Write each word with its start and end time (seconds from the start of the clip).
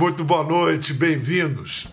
Muito 0.00 0.24
boa 0.24 0.42
noite, 0.42 0.94
bem-vindos. 0.94 1.86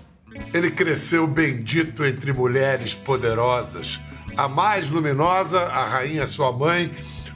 Ele 0.53 0.71
cresceu 0.71 1.27
bendito 1.27 2.05
entre 2.05 2.31
mulheres 2.31 2.95
poderosas. 2.95 3.99
A 4.37 4.47
mais 4.47 4.89
luminosa, 4.89 5.63
a 5.63 5.83
rainha 5.83 6.25
sua 6.25 6.53
mãe, 6.53 6.89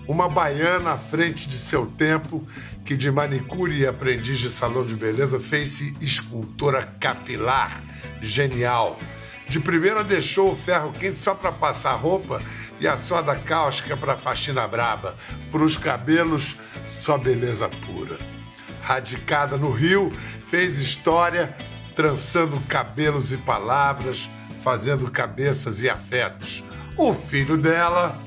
uma 0.08 0.30
baiana 0.30 0.92
à 0.92 0.98
frente 0.98 1.46
de 1.50 1.56
seu 1.56 1.88
tempo, 1.88 2.48
que 2.86 2.96
de 2.96 3.12
manicure 3.12 3.80
e 3.80 3.86
aprendiz 3.86 4.40
de 4.40 4.50
salão 4.50 4.86
de 4.86 4.96
beleza 4.96 5.42
fez-se 5.42 5.94
escultora 6.00 6.88
capilar, 7.02 7.84
genial. 8.22 8.98
De 9.50 9.60
primeira 9.60 10.06
deixou 10.06 10.54
o 10.54 10.56
ferro 10.56 10.94
quente 10.94 11.20
só 11.20 11.36
para 11.36 11.52
passar 11.52 11.96
roupa 11.96 12.42
e 12.80 12.88
a 12.88 12.96
soda 12.96 13.36
cáustica 13.36 13.98
para 13.98 14.18
faxina 14.18 14.66
braba. 14.70 15.18
Para 15.52 15.66
os 15.66 15.76
cabelos, 15.76 16.56
só 16.88 17.18
beleza 17.18 17.68
pura. 17.68 18.41
Radicada 18.82 19.58
no 19.58 19.72
Rio, 19.72 20.12
fez 20.46 20.80
história, 20.80 21.56
trançando 21.96 22.60
cabelos 22.62 23.32
e 23.32 23.38
palavras, 23.38 24.30
fazendo 24.62 25.10
cabeças 25.10 25.82
e 25.82 25.90
afetos. 25.90 26.64
O 26.98 27.14
filho 27.14 27.58
dela, 27.58 28.18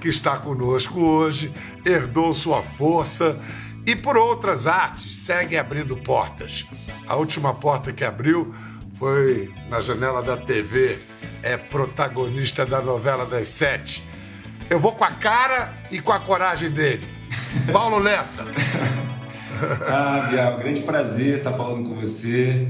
que 0.00 0.08
está 0.08 0.36
conosco 0.36 1.00
hoje, 1.00 1.52
herdou 1.84 2.32
sua 2.32 2.62
força 2.62 3.38
e, 3.84 3.94
por 3.94 4.16
outras 4.16 4.66
artes, 4.66 5.14
segue 5.14 5.56
abrindo 5.56 5.96
portas. 5.96 6.66
A 7.06 7.14
última 7.14 7.54
porta 7.54 7.92
que 7.92 8.04
abriu 8.04 8.54
foi 8.94 9.52
na 9.68 9.80
janela 9.80 10.22
da 10.22 10.36
TV, 10.36 10.98
é 11.42 11.56
protagonista 11.56 12.64
da 12.66 12.80
novela 12.80 13.26
das 13.26 13.48
sete. 13.48 14.02
Eu 14.68 14.80
vou 14.80 14.92
com 14.92 15.04
a 15.04 15.12
cara 15.12 15.74
e 15.90 16.00
com 16.00 16.12
a 16.12 16.18
coragem 16.18 16.70
dele. 16.70 17.06
Paulo 17.72 17.98
Lessa. 17.98 18.44
ah, 19.88 20.28
Bial, 20.30 20.58
grande 20.58 20.82
prazer 20.82 21.38
estar 21.38 21.52
falando 21.52 21.88
com 21.88 21.94
você. 22.00 22.68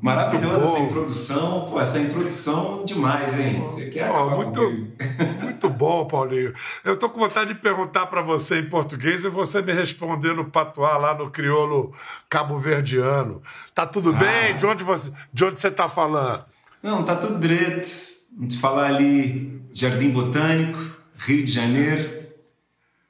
Maravilhosa 0.00 0.64
essa 0.64 0.78
introdução, 0.78 1.68
pô, 1.68 1.78
essa 1.78 1.98
introdução 1.98 2.84
demais, 2.86 3.38
hein? 3.38 3.60
Você 3.60 3.86
quer 3.90 4.10
oh, 4.10 4.30
muito, 4.30 4.60
muito 5.42 5.68
bom, 5.68 6.06
Paulinho. 6.06 6.54
Eu 6.82 6.96
tô 6.96 7.10
com 7.10 7.20
vontade 7.20 7.52
de 7.52 7.60
perguntar 7.60 8.06
para 8.06 8.22
você 8.22 8.60
em 8.60 8.70
português 8.70 9.24
e 9.24 9.28
você 9.28 9.60
me 9.60 9.74
responder 9.74 10.32
no 10.32 10.46
patuá 10.46 10.96
lá 10.96 11.14
no 11.14 11.30
crioulo 11.30 11.92
cabo-verdiano. 12.30 13.42
Tá 13.74 13.86
tudo 13.86 14.14
ah. 14.14 14.18
bem? 14.18 14.56
De 14.56 14.64
onde 14.64 14.82
você, 14.82 15.12
de 15.30 15.44
onde 15.44 15.60
você 15.60 15.70
tá 15.70 15.86
falando? 15.86 16.44
Não, 16.82 17.02
tá 17.02 17.14
tudo 17.14 17.38
direito. 17.38 17.90
Vamos 18.34 18.54
falar 18.54 18.86
ali 18.86 19.60
Jardim 19.70 20.10
Botânico, 20.10 20.78
Rio 21.18 21.44
de 21.44 21.52
Janeiro. 21.52 22.20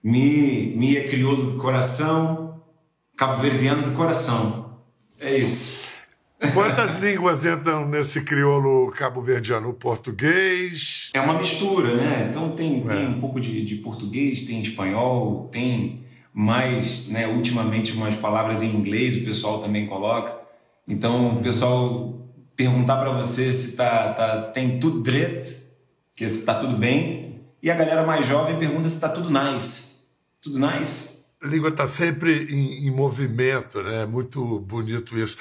Me, 0.03 0.75
me 0.77 0.97
é 0.97 1.07
crioulo 1.07 1.53
do 1.53 1.59
coração, 1.59 2.50
cabo-verdiano 3.21 3.83
do 3.83 3.91
coração. 3.91 4.79
É 5.21 5.37
isso. 5.37 5.87
Quantas 6.55 6.95
línguas 7.05 7.45
entram 7.45 7.87
nesse 7.87 8.23
crioulo 8.23 8.91
cabo-verdiano? 8.93 9.69
O 9.69 9.75
português? 9.75 11.11
É 11.13 11.21
uma 11.21 11.35
mistura, 11.35 11.97
né? 11.97 12.29
Então 12.31 12.53
tem, 12.53 12.83
é. 12.89 12.95
tem 12.97 13.09
um 13.09 13.21
pouco 13.21 13.39
de, 13.39 13.63
de, 13.63 13.75
português, 13.75 14.41
tem 14.41 14.63
espanhol, 14.63 15.51
tem 15.53 16.03
mais, 16.33 17.09
né? 17.09 17.29
Ultimamente 17.29 17.93
umas 17.93 18.17
palavras 18.17 18.63
em 18.63 18.75
inglês 18.75 19.21
o 19.21 19.25
pessoal 19.27 19.61
também 19.61 19.87
coloca. 19.87 20.39
Então 20.89 21.35
o 21.35 21.43
pessoal 21.43 22.27
perguntar 22.57 22.97
para 22.97 23.11
você 23.11 23.53
se 23.53 23.77
tá, 23.77 24.15
tá, 24.15 24.43
tem 24.45 24.79
tudo 24.81 25.03
direito, 25.03 25.47
que 26.17 26.29
se 26.31 26.47
tá 26.47 26.55
tudo 26.55 26.75
bem, 26.75 27.43
e 27.63 27.71
a 27.71 27.75
galera 27.75 28.03
mais 28.03 28.27
jovem 28.27 28.59
pergunta 28.59 28.89
se 28.89 28.99
tá 28.99 29.11
tudo 29.11 29.29
nice. 29.29 30.07
Tudo 30.41 30.59
nice? 30.59 31.20
Língua 31.43 31.71
está 31.71 31.87
sempre 31.87 32.47
em, 32.51 32.87
em 32.87 32.91
movimento, 32.91 33.83
né? 33.83 34.05
Muito 34.05 34.61
bonito 34.61 35.19
isso. 35.19 35.39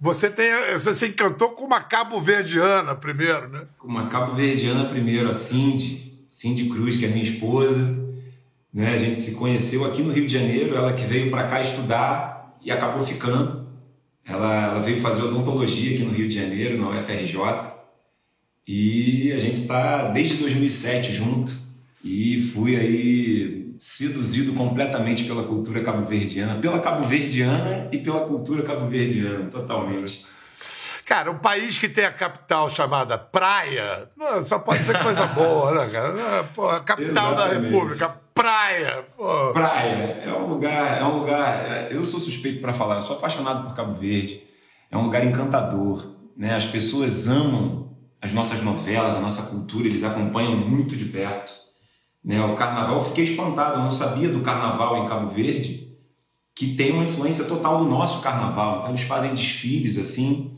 Você 0.00 0.30
tem, 0.30 0.50
você 0.74 0.94
se 0.94 1.06
encantou 1.06 1.50
com 1.50 1.64
uma 1.64 1.80
cabo-verdiana 1.80 2.94
primeiro, 2.94 3.48
né? 3.48 3.62
Com 3.78 3.88
uma 3.88 4.08
cabo-verdiana 4.08 4.84
primeiro, 4.84 5.28
a 5.28 5.32
Cindy, 5.32 6.22
Cindy 6.26 6.68
Cruz, 6.68 6.96
que 6.96 7.06
é 7.06 7.08
minha 7.08 7.24
esposa. 7.24 7.98
Né? 8.72 8.94
A 8.94 8.98
gente 8.98 9.18
se 9.18 9.36
conheceu 9.36 9.84
aqui 9.86 10.02
no 10.02 10.12
Rio 10.12 10.26
de 10.26 10.32
Janeiro, 10.32 10.76
ela 10.76 10.92
que 10.92 11.04
veio 11.04 11.30
para 11.30 11.48
cá 11.48 11.60
estudar 11.60 12.58
e 12.62 12.70
acabou 12.70 13.02
ficando. 13.02 13.66
Ela, 14.24 14.66
ela 14.66 14.80
veio 14.80 14.98
fazer 14.98 15.22
odontologia 15.22 15.94
aqui 15.94 16.04
no 16.04 16.12
Rio 16.12 16.28
de 16.28 16.34
Janeiro, 16.34 16.78
na 16.78 16.90
UFRJ. 16.90 17.38
E 18.66 19.32
a 19.32 19.38
gente 19.38 19.56
está 19.56 20.08
desde 20.08 20.36
2007 20.36 21.14
junto. 21.14 21.52
E 22.04 22.38
fui 22.38 22.76
aí 22.76 23.57
seduzido 23.78 24.52
completamente 24.54 25.24
pela 25.24 25.44
cultura 25.44 25.82
cabo-verdiana, 25.82 26.60
pela 26.60 26.80
cabo-verdiana 26.80 27.88
e 27.92 27.98
pela 27.98 28.20
cultura 28.20 28.62
cabo-verdiana, 28.62 29.48
totalmente. 29.50 30.26
Cara, 31.04 31.30
um 31.30 31.38
país 31.38 31.78
que 31.78 31.88
tem 31.88 32.04
a 32.04 32.12
capital 32.12 32.68
chamada 32.68 33.16
Praia, 33.16 34.10
só 34.42 34.58
pode 34.58 34.84
ser 34.84 35.02
coisa 35.02 35.24
boa, 35.32 35.72
né, 35.72 35.90
cara? 35.90 36.44
Pô, 36.54 36.68
a 36.68 36.80
capital 36.80 37.32
Exatamente. 37.32 37.62
da 37.62 37.68
República, 37.68 38.16
Praia. 38.34 39.04
Praia 39.52 40.06
é 40.26 40.32
um 40.32 40.46
lugar, 40.46 41.00
é 41.00 41.04
um 41.04 41.18
lugar. 41.18 41.64
É, 41.66 41.88
eu 41.90 42.04
sou 42.04 42.20
suspeito 42.20 42.60
para 42.60 42.74
falar, 42.74 42.96
eu 42.96 43.02
sou 43.02 43.16
apaixonado 43.16 43.66
por 43.66 43.74
Cabo 43.74 43.94
Verde. 43.94 44.44
É 44.90 44.96
um 44.96 45.04
lugar 45.04 45.24
encantador, 45.24 46.14
né? 46.36 46.54
As 46.54 46.66
pessoas 46.66 47.26
amam 47.26 47.96
as 48.20 48.32
nossas 48.32 48.62
novelas, 48.62 49.16
a 49.16 49.20
nossa 49.20 49.42
cultura, 49.42 49.86
eles 49.86 50.04
acompanham 50.04 50.56
muito 50.56 50.94
de 50.94 51.06
perto. 51.06 51.52
Né? 52.28 52.44
O 52.44 52.54
carnaval, 52.54 52.96
eu 52.96 53.00
fiquei 53.00 53.24
espantado, 53.24 53.78
eu 53.78 53.82
não 53.82 53.90
sabia 53.90 54.28
do 54.28 54.42
carnaval 54.42 55.02
em 55.02 55.08
Cabo 55.08 55.30
Verde, 55.30 55.88
que 56.54 56.74
tem 56.74 56.92
uma 56.92 57.04
influência 57.04 57.46
total 57.46 57.82
do 57.82 57.88
nosso 57.88 58.20
carnaval. 58.20 58.80
Então 58.80 58.90
eles 58.90 59.04
fazem 59.04 59.34
desfiles 59.34 59.96
assim, 59.96 60.54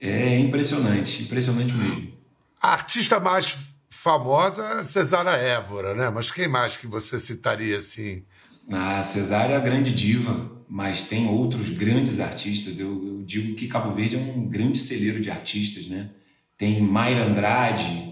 é 0.00 0.38
impressionante, 0.38 1.24
impressionante 1.24 1.72
mesmo. 1.72 2.12
A 2.60 2.72
artista 2.72 3.18
mais 3.18 3.74
famosa 3.90 4.64
é 4.78 4.84
Cesária 4.84 5.30
Évora, 5.30 5.92
né? 5.92 6.08
Mas 6.08 6.30
quem 6.30 6.46
mais 6.46 6.76
que 6.76 6.86
você 6.86 7.18
citaria 7.18 7.78
assim? 7.78 8.22
Ah, 8.70 9.02
Cesária 9.02 9.54
é 9.54 9.56
a 9.56 9.60
grande 9.60 9.92
diva, 9.92 10.52
mas 10.68 11.02
tem 11.02 11.26
outros 11.26 11.68
grandes 11.68 12.20
artistas. 12.20 12.78
Eu, 12.78 12.88
eu 13.04 13.22
digo 13.24 13.56
que 13.56 13.66
Cabo 13.66 13.90
Verde 13.90 14.14
é 14.14 14.20
um 14.20 14.46
grande 14.46 14.78
celeiro 14.78 15.20
de 15.20 15.32
artistas, 15.32 15.88
né? 15.88 16.10
Tem 16.56 16.80
Mayra 16.80 17.24
Andrade, 17.24 18.11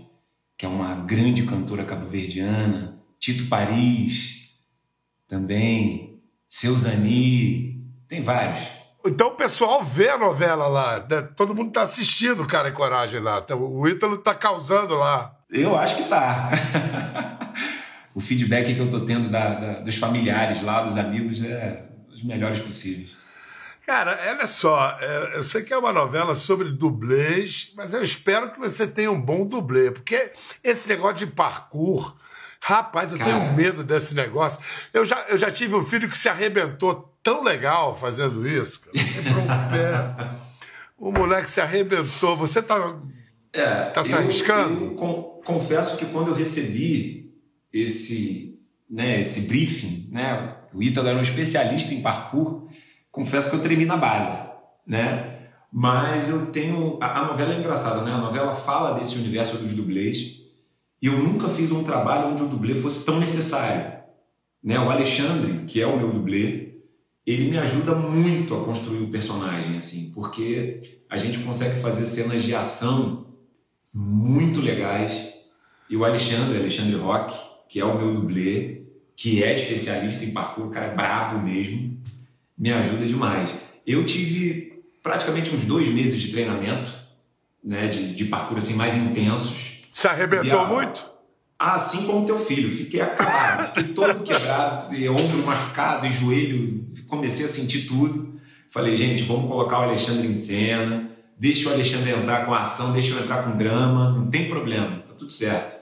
que 0.60 0.66
é 0.66 0.68
uma 0.68 0.94
grande 0.94 1.42
cantora 1.44 1.84
cabo-verdiana, 1.84 3.00
Tito 3.18 3.46
Paris, 3.46 4.58
também, 5.26 6.20
Seusani, 6.46 7.82
tem 8.06 8.20
vários. 8.20 8.68
Então 9.06 9.28
o 9.28 9.36
pessoal 9.36 9.82
vê 9.82 10.10
a 10.10 10.18
novela 10.18 10.66
lá, 10.66 11.06
né? 11.10 11.22
todo 11.34 11.54
mundo 11.54 11.68
está 11.68 11.80
assistindo 11.80 12.46
Cara 12.46 12.68
e 12.68 12.72
Coragem 12.72 13.20
lá, 13.20 13.40
então, 13.42 13.58
o 13.58 13.88
Ítalo 13.88 14.16
está 14.16 14.34
causando 14.34 14.96
lá. 14.96 15.34
Eu 15.48 15.74
acho 15.78 15.96
que 15.96 16.04
tá. 16.10 16.50
o 18.14 18.20
feedback 18.20 18.74
que 18.74 18.80
eu 18.80 18.90
tô 18.90 19.00
tendo 19.06 19.30
da, 19.30 19.54
da, 19.54 19.72
dos 19.80 19.94
familiares 19.94 20.60
lá, 20.60 20.82
dos 20.82 20.98
amigos, 20.98 21.42
é 21.42 21.86
os 22.12 22.22
melhores 22.22 22.58
possíveis. 22.58 23.16
Cara, 23.90 24.20
olha 24.30 24.46
só, 24.46 24.96
é, 25.00 25.32
eu 25.34 25.42
sei 25.42 25.64
que 25.64 25.72
é 25.72 25.76
uma 25.76 25.92
novela 25.92 26.36
sobre 26.36 26.70
dublês, 26.70 27.72
mas 27.74 27.92
eu 27.92 28.00
espero 28.00 28.52
que 28.52 28.60
você 28.60 28.86
tenha 28.86 29.10
um 29.10 29.20
bom 29.20 29.44
dublê, 29.44 29.90
porque 29.90 30.30
esse 30.62 30.88
negócio 30.88 31.16
de 31.16 31.26
parkour, 31.26 32.16
rapaz, 32.60 33.10
eu 33.10 33.18
Cara. 33.18 33.32
tenho 33.32 33.52
medo 33.52 33.82
desse 33.82 34.14
negócio. 34.14 34.60
Eu 34.94 35.04
já, 35.04 35.24
eu 35.28 35.36
já 35.36 35.50
tive 35.50 35.74
um 35.74 35.82
filho 35.82 36.08
que 36.08 36.16
se 36.16 36.28
arrebentou 36.28 37.12
tão 37.20 37.42
legal 37.42 37.98
fazendo 37.98 38.46
isso. 38.46 38.80
Quebrou 38.92 39.42
um 39.42 39.70
pé. 39.72 40.38
O 40.96 41.10
moleque 41.10 41.50
se 41.50 41.60
arrebentou. 41.60 42.36
Você 42.36 42.62
tá, 42.62 42.96
é, 43.52 43.86
tá 43.86 44.04
se 44.04 44.12
eu, 44.12 44.18
arriscando? 44.18 44.84
Eu 44.84 44.94
com, 44.94 45.40
confesso 45.44 45.96
que 45.96 46.06
quando 46.06 46.28
eu 46.28 46.34
recebi 46.34 47.34
esse, 47.72 48.56
né, 48.88 49.18
esse 49.18 49.48
briefing, 49.48 50.08
né, 50.12 50.58
o 50.72 50.80
Ítalo 50.80 51.08
era 51.08 51.18
um 51.18 51.22
especialista 51.22 51.92
em 51.92 52.00
parkour, 52.00 52.70
confesso 53.20 53.50
que 53.50 53.56
eu 53.56 53.62
tremi 53.62 53.84
na 53.84 53.98
base, 53.98 54.38
né? 54.86 55.36
Mas 55.70 56.30
eu 56.30 56.46
tenho. 56.46 56.98
A, 57.00 57.20
a, 57.20 57.26
novela 57.26 57.54
é 57.54 57.58
engraçada, 57.58 58.00
né? 58.00 58.10
A 58.10 58.18
novela 58.18 58.54
fala 58.54 58.98
desse 58.98 59.16
universo 59.18 59.58
dos 59.58 59.72
dublês 59.72 60.40
e 61.02 61.06
eu 61.06 61.18
nunca 61.18 61.48
fiz 61.48 61.70
um 61.70 61.84
trabalho 61.84 62.30
onde 62.30 62.42
o 62.42 62.48
dublê 62.48 62.74
fosse 62.74 63.04
tão 63.04 63.20
necessário. 63.20 63.92
Né? 64.62 64.78
O 64.78 64.90
Alexandre, 64.90 65.64
que 65.66 65.80
é 65.80 65.86
o 65.86 65.96
meu 65.96 66.10
dublê, 66.10 66.80
ele 67.26 67.50
me 67.50 67.58
ajuda 67.58 67.94
muito 67.94 68.54
a 68.54 68.64
construir 68.64 69.02
o 69.02 69.10
personagem, 69.10 69.76
assim, 69.76 70.12
porque 70.14 71.02
a 71.08 71.16
gente 71.16 71.38
consegue 71.40 71.80
fazer 71.80 72.06
cenas 72.06 72.42
de 72.42 72.54
ação 72.54 73.26
muito 73.94 74.60
legais. 74.60 75.32
E 75.88 75.96
o 75.96 76.04
Alexandre, 76.04 76.58
Alexandre 76.58 76.96
Rock, 76.96 77.38
que 77.68 77.80
é 77.80 77.84
o 77.84 77.96
meu 77.96 78.14
dublê, 78.14 78.82
que 79.14 79.42
é 79.42 79.54
especialista 79.54 80.24
em 80.24 80.32
parkour, 80.32 80.66
o 80.66 80.70
cara 80.70 80.86
é 80.86 80.94
brabo 80.94 81.38
mesmo, 81.38 81.89
me 82.60 82.70
ajuda 82.70 83.06
demais. 83.06 83.54
Eu 83.86 84.04
tive 84.04 84.84
praticamente 85.02 85.54
uns 85.54 85.64
dois 85.64 85.88
meses 85.88 86.20
de 86.20 86.30
treinamento, 86.30 86.92
né, 87.64 87.88
de, 87.88 88.14
de 88.14 88.26
parkour 88.26 88.58
assim 88.58 88.74
mais 88.74 88.94
intensos. 88.94 89.80
Se 89.90 90.06
arrebentou 90.06 90.60
a... 90.60 90.66
muito? 90.66 91.08
Assim 91.58 92.06
como 92.06 92.26
teu 92.26 92.38
filho, 92.38 92.70
fiquei 92.70 93.00
acabado, 93.00 93.66
fiquei 93.68 93.94
todo 93.94 94.20
quebrado, 94.24 94.94
e 94.94 95.08
ombro 95.08 95.44
machucado, 95.44 96.06
e 96.06 96.12
joelho, 96.12 96.86
comecei 97.06 97.46
a 97.46 97.48
sentir 97.48 97.86
tudo. 97.86 98.38
Falei, 98.70 98.94
gente, 98.94 99.24
vamos 99.24 99.48
colocar 99.48 99.80
o 99.80 99.82
Alexandre 99.82 100.26
em 100.26 100.34
cena, 100.34 101.10
deixa 101.38 101.68
o 101.68 101.72
Alexandre 101.72 102.12
entrar 102.12 102.46
com 102.46 102.54
ação, 102.54 102.92
deixa 102.92 103.12
eu 103.12 103.22
entrar 103.22 103.42
com 103.42 103.58
drama, 103.58 104.10
não 104.10 104.30
tem 104.30 104.48
problema, 104.48 105.02
tá 105.08 105.14
tudo 105.14 105.32
certo. 105.32 105.80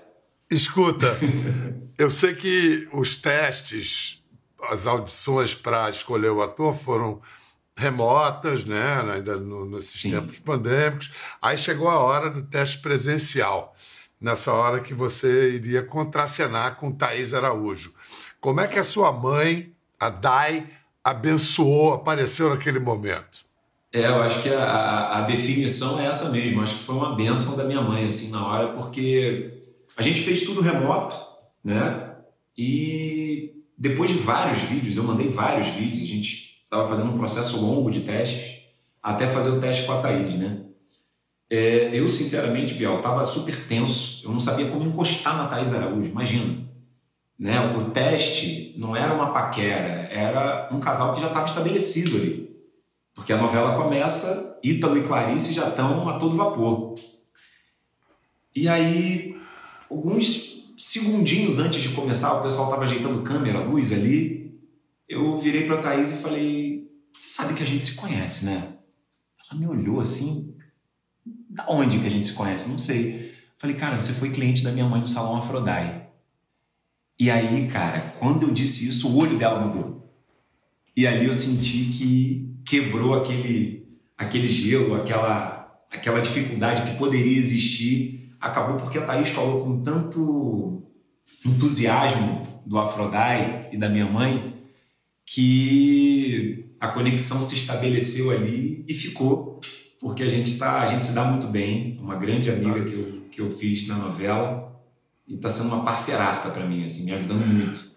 Escuta, 0.51 1.17
eu 1.99 2.09
sei 2.09 2.35
que 2.35 2.89
os 2.93 3.15
testes, 3.15 4.18
as 4.63 4.87
audições 4.87 5.55
para 5.55 5.89
escolher 5.91 6.31
o 6.31 6.43
ator 6.43 6.75
foram 6.75 7.21
remotas, 7.77 8.65
né, 8.65 9.01
ainda 9.13 9.37
no, 9.37 9.65
nesses 9.65 10.01
Sim. 10.01 10.11
tempos 10.11 10.39
pandêmicos. 10.39 11.11
Aí 11.41 11.57
chegou 11.57 11.89
a 11.89 11.99
hora 11.99 12.29
do 12.29 12.43
teste 12.43 12.79
presencial, 12.79 13.75
nessa 14.21 14.53
hora 14.53 14.81
que 14.81 14.93
você 14.93 15.53
iria 15.53 15.83
contracenar 15.83 16.77
com 16.77 16.91
Thaís 16.91 17.33
Araújo. 17.33 17.95
Como 18.41 18.61
é 18.61 18.67
que 18.67 18.79
a 18.79 18.85
sua 18.85 19.13
mãe, 19.13 19.73
a 19.99 20.11
Dai, 20.11 20.69
abençoou, 21.03 21.95
apareceu 21.95 22.51
naquele 22.51 22.81
momento? 22.81 23.47
É, 23.93 24.07
eu 24.07 24.21
acho 24.21 24.43
que 24.43 24.51
a, 24.51 25.19
a, 25.19 25.21
definição 25.23 25.99
é 25.99 26.07
essa 26.07 26.29
mesmo. 26.31 26.61
Acho 26.61 26.75
que 26.75 26.85
foi 26.85 26.95
uma 26.95 27.17
benção 27.17 27.57
da 27.57 27.65
minha 27.65 27.81
mãe, 27.81 28.05
assim, 28.05 28.31
na 28.31 28.47
hora, 28.47 28.69
porque 28.75 29.63
a 29.97 30.03
gente 30.03 30.21
fez 30.21 30.43
tudo 30.43 30.61
remoto, 30.61 31.17
né? 31.65 32.17
E 32.57 33.18
depois 33.79 34.11
de 34.11 34.19
vários 34.19 34.61
vídeos, 34.63 34.97
eu 34.97 35.05
mandei 35.05 35.29
vários 35.29 35.69
vídeos, 35.69 36.03
a 36.03 36.07
gente 36.07 36.61
estava 36.65 36.89
fazendo 36.89 37.15
um 37.15 37.19
processo 37.19 37.61
longo 37.61 37.91
de 37.91 38.01
testes, 38.01 38.59
até 39.01 39.29
fazer 39.29 39.51
o 39.51 39.61
teste 39.61 39.87
com 39.87 39.93
a 39.93 40.01
Thaís, 40.01 40.35
né? 40.35 40.65
É, 41.49 41.91
eu, 41.93 42.09
sinceramente, 42.09 42.75
Biel, 42.75 42.97
estava 42.97 43.25
super 43.25 43.57
tenso. 43.67 44.27
Eu 44.27 44.33
não 44.33 44.41
sabia 44.41 44.67
como 44.67 44.85
encostar 44.85 45.35
na 45.37 45.47
Thaís 45.47 45.73
Araújo, 45.73 46.11
imagina. 46.11 46.69
Né? 47.39 47.59
O 47.75 47.91
teste 47.91 48.75
não 48.77 48.95
era 48.95 49.15
uma 49.15 49.33
paquera, 49.33 50.09
era 50.13 50.69
um 50.71 50.81
casal 50.81 51.15
que 51.15 51.21
já 51.21 51.29
estava 51.29 51.47
estabelecido 51.47 52.17
ali. 52.17 52.55
Porque 53.15 53.33
a 53.33 53.39
novela 53.39 53.77
começa, 53.83 54.59
Ítalo 54.63 54.99
e 54.99 55.05
Clarice 55.05 55.55
já 55.55 55.69
estão 55.69 56.09
a 56.09 56.19
todo 56.19 56.37
vapor. 56.37 56.95
E 58.55 58.69
aí, 58.69 59.41
alguns 59.91 60.58
segundinhos 60.79 61.59
antes 61.59 61.83
de 61.83 61.89
começar, 61.91 62.35
o 62.35 62.43
pessoal 62.43 62.67
estava 62.67 62.85
ajeitando 62.85 63.23
câmera, 63.23 63.61
luz 63.61 63.93
ali. 63.93 64.57
Eu 65.09 65.37
virei 65.37 65.67
para 65.67 65.81
a 65.81 65.83
Thaís 65.83 66.13
e 66.13 66.17
falei: 66.17 66.91
Você 67.13 67.29
sabe 67.31 67.55
que 67.55 67.63
a 67.63 67.67
gente 67.67 67.85
se 67.85 67.95
conhece, 67.95 68.47
né? 68.47 68.75
Ela 69.51 69.61
me 69.61 69.67
olhou 69.67 70.01
assim: 70.01 70.57
Da 71.51 71.67
onde 71.69 71.99
que 71.99 72.07
a 72.07 72.11
gente 72.11 72.27
se 72.27 72.33
conhece? 72.33 72.71
Não 72.71 72.79
sei. 72.79 73.35
Falei, 73.59 73.75
cara, 73.75 73.99
você 73.99 74.13
foi 74.13 74.31
cliente 74.31 74.63
da 74.63 74.71
minha 74.71 74.87
mãe 74.87 75.01
no 75.01 75.09
salão 75.09 75.37
Afrodai. 75.37 76.07
E 77.19 77.29
aí, 77.29 77.67
cara, 77.67 78.15
quando 78.21 78.45
eu 78.45 78.53
disse 78.53 78.89
isso, 78.89 79.09
o 79.09 79.17
olho 79.17 79.37
dela 79.37 79.67
mudou. 79.67 80.15
E 80.97 81.07
ali 81.07 81.27
eu 81.27 81.35
senti 81.35 81.87
que 81.87 82.57
quebrou 82.65 83.15
aquele, 83.15 83.89
aquele 84.17 84.49
gelo, 84.49 84.95
aquela, 84.95 85.67
aquela 85.91 86.21
dificuldade 86.21 86.89
que 86.89 86.97
poderia 86.97 87.37
existir. 87.37 88.18
Acabou 88.41 88.77
porque 88.77 88.99
a 88.99 89.07
Thaís 89.07 89.29
falou 89.29 89.65
com 89.65 89.83
tanto 89.83 90.83
entusiasmo 91.45 92.63
do 92.65 92.79
Afrodai 92.79 93.69
e 93.73 93.77
da 93.77 93.89
minha 93.89 94.07
mãe 94.07 94.55
que 95.27 96.75
a 96.81 96.89
conexão 96.89 97.41
se 97.43 97.55
estabeleceu 97.55 98.31
ali 98.31 98.85
e 98.89 98.95
ficou, 98.95 99.61
porque 100.01 100.23
a 100.23 100.31
gente 100.31 100.57
tá, 100.57 100.81
a 100.81 100.87
gente 100.87 101.05
se 101.05 101.15
dá 101.15 101.25
muito 101.25 101.49
bem, 101.49 101.99
uma 102.01 102.17
grande 102.17 102.51
amiga 102.51 102.85
que 102.85 102.95
eu, 102.95 103.23
que 103.31 103.41
eu 103.41 103.51
fiz 103.51 103.87
na 103.87 103.97
novela 103.97 104.69
e 105.27 105.35
está 105.35 105.51
sendo 105.51 105.75
uma 105.75 105.85
parceiraça 105.85 106.51
para 106.51 106.65
mim, 106.65 106.85
assim, 106.85 107.05
me 107.05 107.13
ajudando 107.13 107.45
muito. 107.47 107.89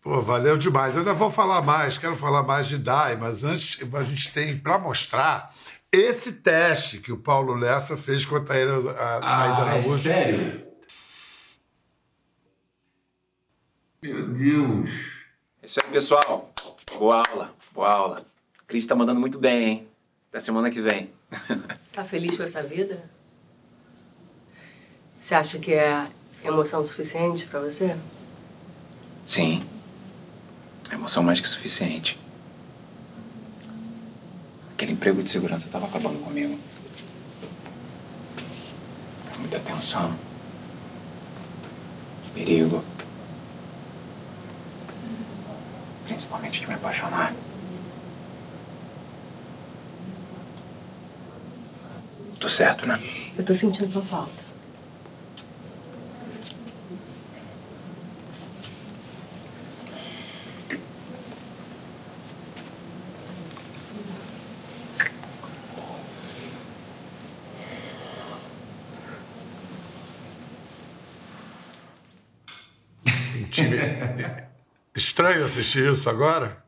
Pô, 0.00 0.20
valeu 0.20 0.56
demais. 0.56 0.94
Eu 0.94 1.00
ainda 1.00 1.14
vou 1.14 1.30
falar 1.30 1.62
mais, 1.62 1.96
quero 1.96 2.14
falar 2.14 2.42
mais 2.42 2.66
de 2.66 2.76
DAI, 2.76 3.16
mas 3.16 3.42
antes 3.42 3.78
a 3.92 4.04
gente 4.04 4.30
tem 4.32 4.56
para 4.56 4.78
mostrar 4.78 5.52
esse 5.94 6.32
teste 6.34 6.98
que 6.98 7.12
o 7.12 7.16
Paulo 7.16 7.54
Lessa 7.54 7.96
fez 7.96 8.24
com 8.24 8.36
a 8.36 8.40
Thaís 8.40 8.86
ah, 8.98 9.18
Araújo. 9.22 9.76
É 9.76 9.82
sério? 9.82 10.66
Meu 14.02 14.26
Deus. 14.28 14.90
É 15.62 15.66
isso 15.66 15.80
aí, 15.82 15.90
pessoal. 15.90 16.52
Boa 16.98 17.22
aula, 17.26 17.54
boa 17.72 17.90
aula. 17.90 18.26
Cris 18.66 18.84
está 18.84 18.94
mandando 18.94 19.20
muito 19.20 19.38
bem, 19.38 19.64
hein? 19.64 19.88
Até 20.28 20.40
semana 20.40 20.70
que 20.70 20.80
vem. 20.80 21.10
Tá 21.92 22.04
feliz 22.04 22.36
com 22.36 22.42
essa 22.42 22.60
vida? 22.60 23.08
Você 25.20 25.32
acha 25.32 25.60
que 25.60 25.72
é 25.72 26.08
emoção 26.42 26.84
suficiente 26.84 27.46
para 27.46 27.60
você? 27.60 27.96
Sim. 29.24 29.64
Emoção 30.92 31.22
mais 31.22 31.40
que 31.40 31.48
suficiente. 31.48 32.18
Aquele 34.74 34.92
emprego 34.92 35.22
de 35.22 35.30
segurança 35.30 35.66
estava 35.66 35.86
acabando 35.86 36.18
comigo. 36.18 36.58
Muita 39.38 39.60
tensão. 39.60 40.12
Perigo. 42.34 42.82
Principalmente 46.06 46.60
de 46.60 46.66
me 46.66 46.74
apaixonar. 46.74 47.32
Tô 52.40 52.48
certo, 52.48 52.84
né? 52.86 53.00
Eu 53.38 53.44
tô 53.44 53.54
sentindo 53.54 53.92
tua 53.92 54.02
falta. 54.02 54.43
Estranho 75.24 75.46
assistir 75.46 75.90
isso 75.90 76.10
agora? 76.10 76.62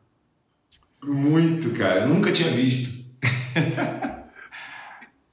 Muito, 1.04 1.72
cara. 1.72 2.06
Nunca 2.06 2.32
tinha 2.32 2.50
visto. 2.50 3.04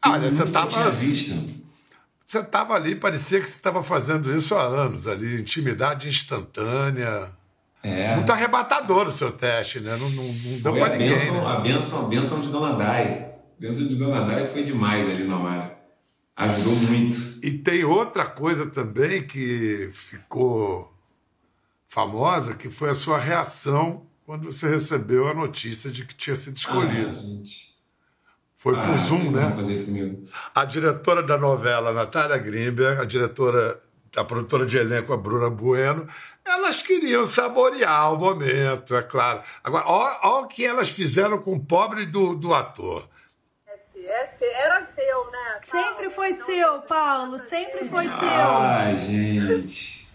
Olha, 0.05 0.29
você 0.29 0.45
tava. 0.45 0.67
Tinha 0.67 0.89
visto. 0.89 1.63
Você 2.25 2.39
estava 2.39 2.73
ali, 2.73 2.95
parecia 2.95 3.39
que 3.39 3.47
você 3.47 3.53
estava 3.53 3.81
fazendo 3.81 4.29
isso 4.35 4.53
há 4.55 4.63
anos 4.63 5.07
ali, 5.07 5.39
intimidade 5.39 6.09
instantânea. 6.09 7.31
É. 7.81 8.13
Muito 8.15 8.29
arrebatador 8.29 9.07
o 9.07 9.11
seu 9.11 9.31
teste, 9.31 9.79
né? 9.79 9.95
Não, 9.95 10.09
não, 10.09 10.23
não 10.25 10.59
deu 10.59 10.73
para 10.73 10.89
ninguém. 10.89 11.11
Benção, 11.11 11.43
né? 11.43 11.49
A 11.49 11.59
benção, 11.61 12.05
a 12.05 12.09
benção 12.09 12.41
de 12.41 12.47
Dona 12.49 12.75
Dai. 12.75 13.07
A 13.57 13.61
benção 13.61 13.87
de 13.87 13.95
Dona 13.95 14.25
Dai 14.25 14.47
foi 14.47 14.63
demais 14.63 15.09
ali 15.09 15.23
na 15.23 15.39
hora. 15.39 15.79
Ajudou 16.35 16.75
muito. 16.75 17.17
E 17.41 17.51
tem 17.51 17.85
outra 17.85 18.25
coisa 18.25 18.65
também 18.65 19.25
que 19.25 19.89
ficou 19.93 20.92
famosa, 21.93 22.55
que 22.55 22.71
foi 22.71 22.89
a 22.89 22.95
sua 22.95 23.19
reação 23.19 24.07
quando 24.25 24.51
você 24.51 24.67
recebeu 24.67 25.27
a 25.27 25.33
notícia 25.33 25.91
de 25.91 26.03
que 26.03 26.15
tinha 26.15 26.35
sido 26.35 26.57
escolhido. 26.57 27.11
Ah, 27.11 27.13
gente. 27.13 27.77
Foi 28.55 28.75
ah, 28.75 28.81
por 28.81 28.97
Zoom, 28.97 29.29
né? 29.29 29.53
Fazer 29.55 29.73
isso 29.73 29.85
comigo. 29.85 30.27
A 30.55 30.65
diretora 30.65 31.21
da 31.21 31.37
novela, 31.37 31.93
Natália 31.93 32.37
Grimberg, 32.39 32.99
a 32.99 33.05
diretora, 33.05 33.79
a 34.15 34.23
produtora 34.23 34.65
de 34.65 34.75
elenco, 34.75 35.13
a 35.13 35.17
Bruna 35.17 35.51
Bueno, 35.51 36.07
elas 36.43 36.81
queriam 36.81 37.27
saborear 37.27 38.11
o 38.11 38.17
momento, 38.17 38.95
é 38.95 39.03
claro. 39.03 39.43
Agora, 39.63 39.85
olha 39.87 40.45
o 40.45 40.47
que 40.47 40.65
elas 40.65 40.89
fizeram 40.89 41.37
com 41.37 41.53
o 41.53 41.63
pobre 41.63 42.07
do, 42.07 42.35
do 42.35 42.55
ator. 42.55 43.07
Era 44.41 44.87
seu, 44.95 45.31
né? 45.31 45.59
Sempre 45.69 46.09
foi 46.09 46.33
seu, 46.33 46.81
Paulo. 46.81 47.39
Sempre 47.39 47.87
foi 47.87 48.03
seu. 48.03 48.27
Ai, 48.27 48.97
gente. 48.97 50.07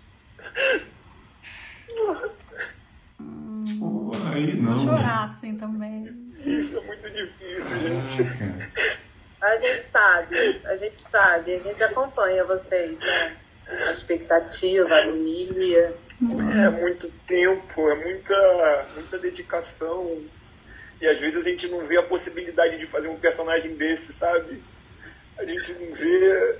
Pô, 3.78 4.12
aí 4.32 4.54
não. 4.56 4.84
Chorar 4.84 5.24
assim 5.24 5.56
também. 5.56 6.32
Isso 6.44 6.78
é 6.78 6.80
muito 6.82 7.10
difícil, 7.10 7.76
gente. 7.78 8.68
A 9.40 9.56
gente 9.56 9.82
sabe, 9.84 10.36
a 10.64 10.76
gente 10.76 10.96
sabe, 11.10 11.54
a 11.54 11.58
gente 11.58 11.82
acompanha 11.82 12.44
vocês, 12.44 12.98
né? 12.98 13.36
A 13.86 13.92
expectativa, 13.92 14.94
a 14.94 15.02
agonia. 15.02 15.96
É 16.20 16.70
muito 16.70 17.08
tempo, 17.28 17.88
é 17.88 17.94
muita, 17.94 18.86
muita 18.94 19.18
dedicação. 19.18 20.24
E 21.00 21.06
às 21.06 21.20
vezes 21.20 21.46
a 21.46 21.50
gente 21.50 21.68
não 21.68 21.86
vê 21.86 21.96
a 21.96 22.02
possibilidade 22.02 22.78
de 22.78 22.86
fazer 22.86 23.06
um 23.06 23.18
personagem 23.18 23.76
desse, 23.76 24.12
sabe? 24.12 24.60
A 25.38 25.44
gente 25.44 25.72
não 25.74 25.94
vê. 25.94 26.58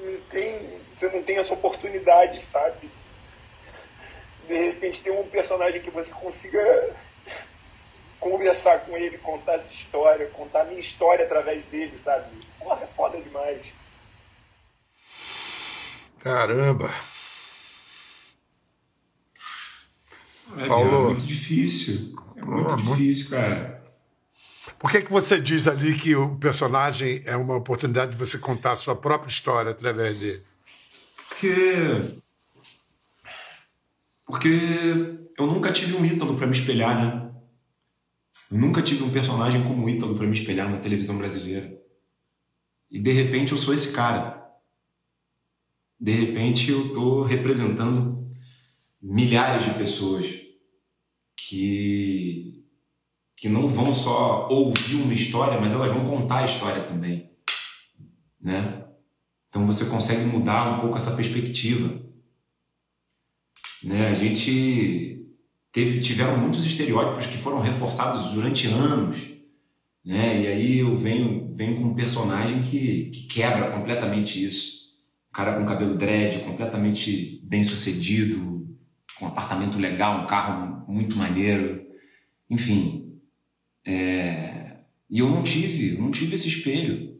Não 0.00 0.20
tem, 0.30 0.80
você 0.94 1.10
não 1.10 1.24
tem 1.24 1.38
essa 1.38 1.54
oportunidade, 1.54 2.40
sabe? 2.40 2.88
De 4.48 4.54
repente 4.54 5.02
tem 5.02 5.12
um 5.12 5.28
personagem 5.28 5.80
que 5.82 5.90
você 5.90 6.12
consiga 6.12 6.96
conversar 8.18 8.80
com 8.80 8.96
ele, 8.96 9.18
contar 9.18 9.54
essa 9.54 9.74
história, 9.74 10.26
contar 10.30 10.62
a 10.62 10.64
minha 10.64 10.80
história 10.80 11.24
através 11.24 11.64
dele, 11.66 11.98
sabe? 11.98 12.26
Porra, 12.58 12.82
é 12.82 12.86
foda 12.96 13.20
demais. 13.20 13.66
Caramba. 16.20 16.90
É, 20.56 20.66
Paulo. 20.66 20.96
É 20.96 21.00
muito 21.08 21.26
difícil. 21.26 22.16
É 22.36 22.42
muito 22.42 22.76
difícil, 22.76 23.30
cara. 23.30 23.78
Por 24.78 24.90
que, 24.90 25.02
que 25.02 25.10
você 25.10 25.40
diz 25.40 25.66
ali 25.66 25.98
que 25.98 26.14
o 26.14 26.36
personagem 26.36 27.22
é 27.26 27.36
uma 27.36 27.56
oportunidade 27.56 28.12
de 28.12 28.16
você 28.16 28.38
contar 28.38 28.72
a 28.72 28.76
sua 28.76 28.94
própria 28.94 29.28
história 29.28 29.72
através 29.72 30.20
dele? 30.20 30.42
Porque. 31.28 32.18
Porque 34.28 34.48
eu 35.38 35.46
nunca 35.46 35.72
tive 35.72 35.96
um 35.96 36.04
Ítalo 36.04 36.36
para 36.36 36.46
me 36.46 36.52
espelhar, 36.52 36.94
né? 37.02 37.32
Eu 38.50 38.58
nunca 38.58 38.82
tive 38.82 39.02
um 39.02 39.10
personagem 39.10 39.62
como 39.62 39.86
o 39.86 39.88
Ítalo 39.88 40.14
para 40.14 40.26
me 40.26 40.38
espelhar 40.38 40.70
na 40.70 40.78
televisão 40.78 41.16
brasileira. 41.16 41.80
E 42.90 43.00
de 43.00 43.10
repente 43.10 43.52
eu 43.52 43.58
sou 43.58 43.72
esse 43.72 43.92
cara. 43.92 44.46
De 45.98 46.12
repente 46.12 46.70
eu 46.70 46.92
tô 46.92 47.22
representando 47.22 48.30
milhares 49.00 49.64
de 49.64 49.74
pessoas 49.74 50.26
que 51.34 52.64
que 53.34 53.48
não 53.48 53.68
vão 53.68 53.92
só 53.92 54.48
ouvir 54.50 54.96
uma 54.96 55.14
história, 55.14 55.60
mas 55.60 55.72
elas 55.72 55.92
vão 55.92 56.04
contar 56.04 56.38
a 56.38 56.44
história 56.44 56.82
também, 56.82 57.30
né? 58.40 58.84
Então 59.46 59.64
você 59.64 59.84
consegue 59.86 60.24
mudar 60.24 60.76
um 60.76 60.80
pouco 60.80 60.96
essa 60.96 61.14
perspectiva, 61.14 62.02
né? 63.88 64.08
A 64.08 64.14
gente 64.14 65.26
teve 65.72 66.00
tiveram 66.00 66.36
muitos 66.36 66.66
estereótipos 66.66 67.26
que 67.26 67.38
foram 67.38 67.58
reforçados 67.60 68.30
durante 68.32 68.66
anos, 68.66 69.16
né? 70.04 70.42
E 70.42 70.46
aí 70.46 70.78
eu 70.80 70.94
venho 70.94 71.54
venho 71.54 71.76
com 71.76 71.84
um 71.84 71.94
personagem 71.94 72.60
que, 72.60 73.06
que 73.06 73.26
quebra 73.26 73.70
completamente 73.70 74.44
isso, 74.44 74.90
um 75.30 75.32
cara 75.32 75.58
com 75.58 75.66
cabelo 75.66 75.94
dread, 75.94 76.38
completamente 76.40 77.40
bem 77.44 77.62
sucedido, 77.62 78.68
com 79.18 79.24
um 79.24 79.28
apartamento 79.28 79.78
legal, 79.78 80.22
um 80.22 80.26
carro 80.26 80.84
muito 80.86 81.16
maneiro, 81.16 81.80
enfim, 82.50 83.18
é, 83.86 84.76
e 85.08 85.18
eu 85.18 85.30
não 85.30 85.42
tive, 85.42 85.94
eu 85.94 86.02
não 86.02 86.10
tive 86.10 86.34
esse 86.34 86.46
espelho. 86.46 87.16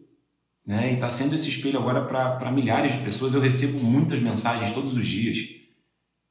Né? 0.67 0.93
E 0.93 0.95
está 0.97 1.09
sendo 1.09 1.35
esse 1.35 1.49
espelho 1.49 1.79
agora 1.79 2.05
para 2.05 2.53
milhares 2.53 2.93
de 2.93 2.99
pessoas. 2.99 3.33
Eu 3.33 3.41
recebo 3.41 3.83
muitas 3.83 4.21
mensagens 4.21 4.71
todos 4.71 4.95
os 4.95 5.07
dias 5.07 5.58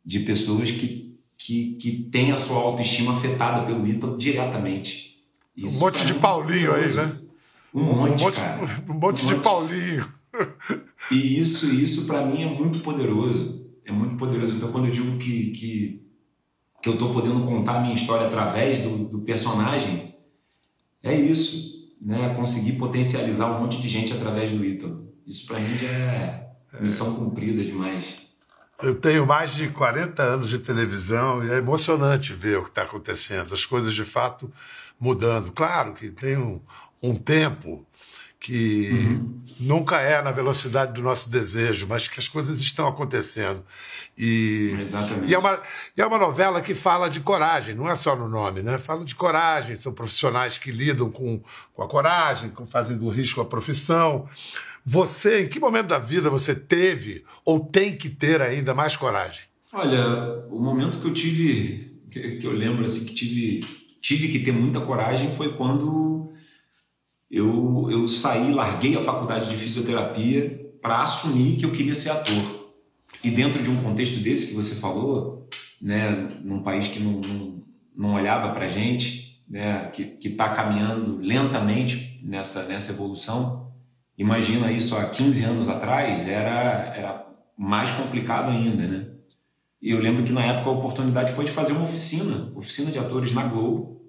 de 0.08 0.22
pessoas 0.22 0.72
que, 0.72 1.20
que, 1.38 1.76
que 1.76 1.92
têm 2.10 2.32
a 2.32 2.38
sua 2.38 2.56
autoestima 2.56 3.12
afetada 3.12 3.66
pelo 3.66 3.86
Ítalo 3.86 4.18
diretamente. 4.18 5.18
Isso 5.54 5.78
um 5.78 5.82
monte 5.82 6.06
de 6.06 6.14
Paulinho 6.14 6.74
aí, 6.74 6.90
né? 6.94 7.18
Um 7.74 7.84
monte, 7.84 8.22
um 8.22 8.26
monte, 8.26 8.36
cara. 8.38 8.84
Um 8.88 8.94
monte 8.94 9.26
de 9.26 9.36
Paulinho. 9.36 10.08
E 11.12 11.38
isso, 11.38 11.74
isso 11.74 12.08
para 12.08 12.26
mim 12.26 12.42
é 12.42 12.46
muito 12.46 12.80
poderoso. 12.80 13.70
É 13.84 13.92
muito 13.92 14.16
poderoso. 14.16 14.56
Então, 14.56 14.72
quando 14.72 14.86
eu 14.86 14.92
digo 14.92 15.18
que, 15.18 15.52
que, 15.52 16.08
que 16.82 16.88
eu 16.88 16.94
estou 16.94 17.14
podendo 17.14 17.42
contar 17.46 17.80
a 17.80 17.82
minha 17.82 17.94
história 17.94 18.28
através 18.28 18.80
do, 18.80 19.10
do 19.10 19.20
personagem, 19.20 20.16
é 21.04 21.14
isso, 21.14 21.92
né? 22.02 22.34
Conseguir 22.34 22.74
potencializar 22.74 23.52
um 23.52 23.62
monte 23.62 23.82
de 23.82 23.90
gente 23.90 24.14
através 24.14 24.54
do 24.54 24.64
Ítalo. 24.64 25.12
Isso 25.26 25.46
para 25.46 25.60
mim 25.60 25.78
já 25.78 25.90
é 25.90 26.50
missão 26.80 27.14
cumprida 27.16 27.62
demais. 27.62 28.27
Eu 28.82 28.94
tenho 28.94 29.26
mais 29.26 29.56
de 29.56 29.70
40 29.70 30.22
anos 30.22 30.50
de 30.50 30.60
televisão 30.60 31.44
e 31.44 31.52
é 31.52 31.56
emocionante 31.56 32.32
ver 32.32 32.60
o 32.60 32.64
que 32.64 32.70
está 32.70 32.84
acontecendo, 32.84 33.54
as 33.54 33.66
coisas 33.66 33.94
de 33.94 34.06
fato 34.06 34.52
mudando. 35.00 35.52
Claro 35.52 35.94
que 35.94 36.10
tem 36.10 36.38
um, 36.38 36.62
um 37.02 37.16
tempo 37.16 37.86
que 38.40 38.90
uhum. 38.92 39.44
nunca 39.60 40.00
é 40.00 40.22
na 40.22 40.32
velocidade 40.32 40.94
do 40.94 41.02
nosso 41.02 41.30
desejo, 41.30 41.88
mas 41.88 42.08
que 42.08 42.20
as 42.20 42.28
coisas 42.28 42.60
estão 42.60 42.88
acontecendo. 42.88 43.66
E, 44.16 44.78
Exatamente. 44.80 45.32
E 45.32 45.34
é, 45.34 45.40
uma, 45.40 45.60
e 45.96 46.02
é 46.02 46.06
uma 46.06 46.20
novela 46.20 46.62
que 46.62 46.76
fala 46.76 47.10
de 47.10 47.20
coragem, 47.20 47.74
não 47.74 47.90
é 47.90 47.96
só 47.96 48.16
no 48.16 48.28
nome, 48.28 48.62
né? 48.62 48.78
Fala 48.78 49.04
de 49.04 49.16
coragem, 49.16 49.76
são 49.76 49.92
profissionais 49.92 50.58
que 50.58 50.72
lidam 50.72 51.10
com, 51.10 51.42
com 51.74 51.82
a 51.82 51.88
coragem, 51.88 52.52
com, 52.52 52.66
fazendo 52.68 53.00
do 53.00 53.10
risco 53.10 53.42
a 53.42 53.46
profissão. 53.46 54.30
Você, 54.90 55.44
em 55.44 55.50
que 55.50 55.60
momento 55.60 55.88
da 55.88 56.00
vida 56.00 56.30
você 56.30 56.56
teve 56.56 57.26
ou 57.44 57.60
tem 57.60 57.98
que 57.98 58.08
ter 58.10 58.42
ainda 58.42 58.74
mais 58.74 58.96
coragem? 58.96 59.44
Olha, 59.74 60.48
o 60.50 60.62
momento 60.62 61.02
que 61.02 61.06
eu 61.06 61.14
tive, 61.14 62.00
que, 62.10 62.40
eu 62.42 62.54
lembro 62.54 62.86
assim, 62.86 63.04
que 63.04 63.14
tive, 63.14 63.68
tive 64.00 64.30
que 64.30 64.40
ter 64.40 64.54
muita 64.54 64.80
coragem 64.80 65.30
foi 65.30 65.52
quando 65.58 66.32
eu, 67.30 67.90
eu 67.92 68.08
saí, 68.08 68.54
larguei 68.54 68.96
a 68.96 69.02
faculdade 69.02 69.50
de 69.50 69.58
fisioterapia 69.58 70.72
para 70.82 71.02
assumir 71.02 71.58
que 71.58 71.66
eu 71.66 71.72
queria 71.72 71.94
ser 71.94 72.12
ator. 72.12 72.72
E 73.22 73.30
dentro 73.30 73.62
de 73.62 73.70
um 73.70 73.84
contexto 73.84 74.22
desse 74.22 74.48
que 74.48 74.54
você 74.54 74.74
falou, 74.74 75.50
né, 75.82 76.30
num 76.42 76.64
país 76.64 76.88
que 76.88 77.02
não, 77.02 77.20
não, 77.20 77.64
não 77.94 78.14
olhava 78.14 78.54
para 78.54 78.68
a 78.68 78.70
gente, 78.70 79.44
né, 79.50 79.92
que 79.92 80.30
está 80.30 80.48
caminhando 80.48 81.18
lentamente 81.18 82.22
nessa, 82.24 82.64
nessa 82.70 82.94
evolução, 82.94 83.67
imagina 84.18 84.72
isso 84.72 84.96
há 84.96 85.06
15 85.06 85.44
anos 85.44 85.70
atrás, 85.70 86.28
era, 86.28 86.94
era 86.96 87.28
mais 87.58 87.92
complicado 87.92 88.50
ainda, 88.52 88.88
né? 88.88 89.06
E 89.82 89.92
eu 89.92 90.00
lembro 90.00 90.24
que 90.24 90.32
na 90.32 90.42
época 90.42 90.70
a 90.70 90.74
oportunidade 90.74 91.32
foi 91.32 91.46
de 91.46 91.52
fazer 91.52 91.74
uma 91.74 91.84
oficina, 91.84 92.52
oficina 92.56 92.92
de 92.92 92.98
atores 92.98 93.32
na 93.32 93.44
Globo, 93.44 94.02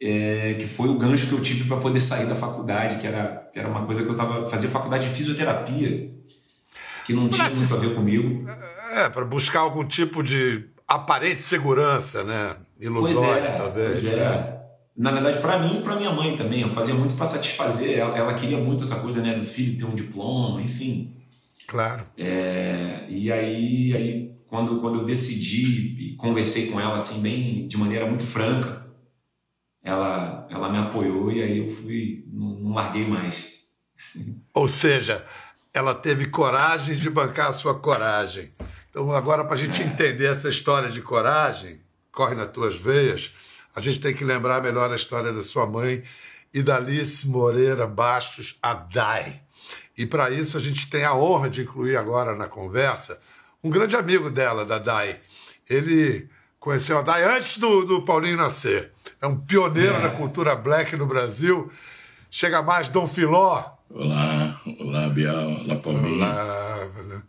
é, 0.00 0.54
que 0.54 0.66
foi 0.66 0.88
o 0.88 0.98
gancho 0.98 1.26
que 1.26 1.32
eu 1.32 1.40
tive 1.42 1.64
para 1.64 1.76
poder 1.76 2.00
sair 2.00 2.26
da 2.26 2.34
faculdade, 2.34 2.98
que 2.98 3.06
era, 3.06 3.48
que 3.52 3.58
era 3.58 3.68
uma 3.68 3.84
coisa 3.86 4.02
que 4.02 4.08
eu 4.08 4.16
tava 4.16 4.44
fazia 4.46 4.68
faculdade 4.68 5.08
de 5.08 5.14
fisioterapia, 5.14 6.10
que 7.04 7.12
não 7.12 7.28
tinha 7.28 7.48
Mas, 7.48 7.58
muito 7.58 7.74
a 7.74 7.78
ver 7.78 7.94
comigo. 7.94 8.48
É, 8.92 9.08
para 9.08 9.24
buscar 9.24 9.60
algum 9.60 9.84
tipo 9.84 10.22
de 10.22 10.64
aparente 10.88 11.42
segurança, 11.42 12.24
né? 12.24 12.56
Ilusória, 12.80 13.48
é, 13.48 13.56
talvez. 13.56 14.00
Pois 14.00 14.12
é. 14.12 14.53
Na 14.96 15.10
verdade, 15.10 15.40
para 15.40 15.58
mim 15.58 15.78
e 15.78 15.82
para 15.82 15.96
minha 15.96 16.12
mãe 16.12 16.36
também, 16.36 16.60
eu 16.60 16.68
fazia 16.68 16.94
muito 16.94 17.16
para 17.16 17.26
satisfazer. 17.26 17.98
Ela, 17.98 18.16
ela, 18.16 18.34
queria 18.34 18.58
muito 18.58 18.84
essa 18.84 19.00
coisa, 19.00 19.20
né, 19.20 19.34
do 19.34 19.44
filho 19.44 19.76
ter 19.76 19.84
um 19.84 19.94
diploma, 19.94 20.62
enfim. 20.62 21.16
Claro. 21.66 22.06
É, 22.16 23.06
e 23.08 23.32
aí, 23.32 23.96
aí 23.96 24.34
quando, 24.46 24.80
quando 24.80 25.00
eu 25.00 25.04
decidi 25.04 26.12
e 26.12 26.16
conversei 26.16 26.70
com 26.70 26.80
ela 26.80 26.94
assim 26.94 27.20
bem 27.20 27.66
de 27.66 27.76
maneira 27.76 28.06
muito 28.06 28.24
franca, 28.24 28.86
ela, 29.82 30.46
ela 30.48 30.70
me 30.70 30.78
apoiou 30.78 31.32
e 31.32 31.42
aí 31.42 31.58
eu 31.58 31.68
fui, 31.68 32.24
não, 32.32 32.60
não 32.60 32.72
larguei 32.72 33.06
mais. 33.06 33.54
Ou 34.54 34.68
seja, 34.68 35.26
ela 35.72 35.92
teve 35.92 36.26
coragem 36.28 36.96
de 36.96 37.10
bancar 37.10 37.48
a 37.48 37.52
sua 37.52 37.74
coragem. 37.74 38.52
Então, 38.88 39.10
agora, 39.10 39.44
para 39.44 39.54
a 39.54 39.58
gente 39.58 39.82
é. 39.82 39.86
entender 39.86 40.26
essa 40.26 40.48
história 40.48 40.88
de 40.88 41.02
coragem, 41.02 41.80
corre 42.12 42.36
nas 42.36 42.52
tuas 42.52 42.76
veias, 42.76 43.34
a 43.74 43.80
gente 43.80 44.00
tem 44.00 44.14
que 44.14 44.24
lembrar 44.24 44.62
melhor 44.62 44.90
a 44.92 44.96
história 44.96 45.32
da 45.32 45.42
sua 45.42 45.66
mãe 45.66 46.02
e 46.52 46.62
da 46.62 46.76
Alice 46.76 47.26
Moreira 47.26 47.86
Bastos, 47.86 48.56
a 48.62 48.74
Dai. 48.74 49.40
E 49.96 50.06
para 50.06 50.30
isso 50.30 50.56
a 50.56 50.60
gente 50.60 50.88
tem 50.88 51.04
a 51.04 51.14
honra 51.14 51.48
de 51.48 51.62
incluir 51.62 51.96
agora 51.96 52.34
na 52.34 52.48
conversa 52.48 53.18
um 53.62 53.70
grande 53.70 53.96
amigo 53.96 54.30
dela, 54.30 54.64
da 54.64 54.78
Dai. 54.78 55.18
Ele 55.68 56.28
conheceu 56.60 56.98
a 56.98 57.02
Dai 57.02 57.24
antes 57.24 57.56
do, 57.58 57.84
do 57.84 58.02
Paulinho 58.02 58.36
nascer 58.36 58.94
é 59.24 59.26
um 59.26 59.36
pioneiro 59.36 59.96
é. 59.96 60.02
na 60.02 60.10
cultura 60.10 60.54
black 60.54 60.94
no 60.96 61.06
Brasil. 61.06 61.70
Chega 62.30 62.62
mais 62.62 62.88
Dom 62.88 63.08
Filó. 63.08 63.64
Olá, 63.88 64.60
olá, 64.80 65.08
Bial, 65.08 65.50
olá, 65.50 65.76
Palminha. 65.76 66.26
Olá, 66.26 67.22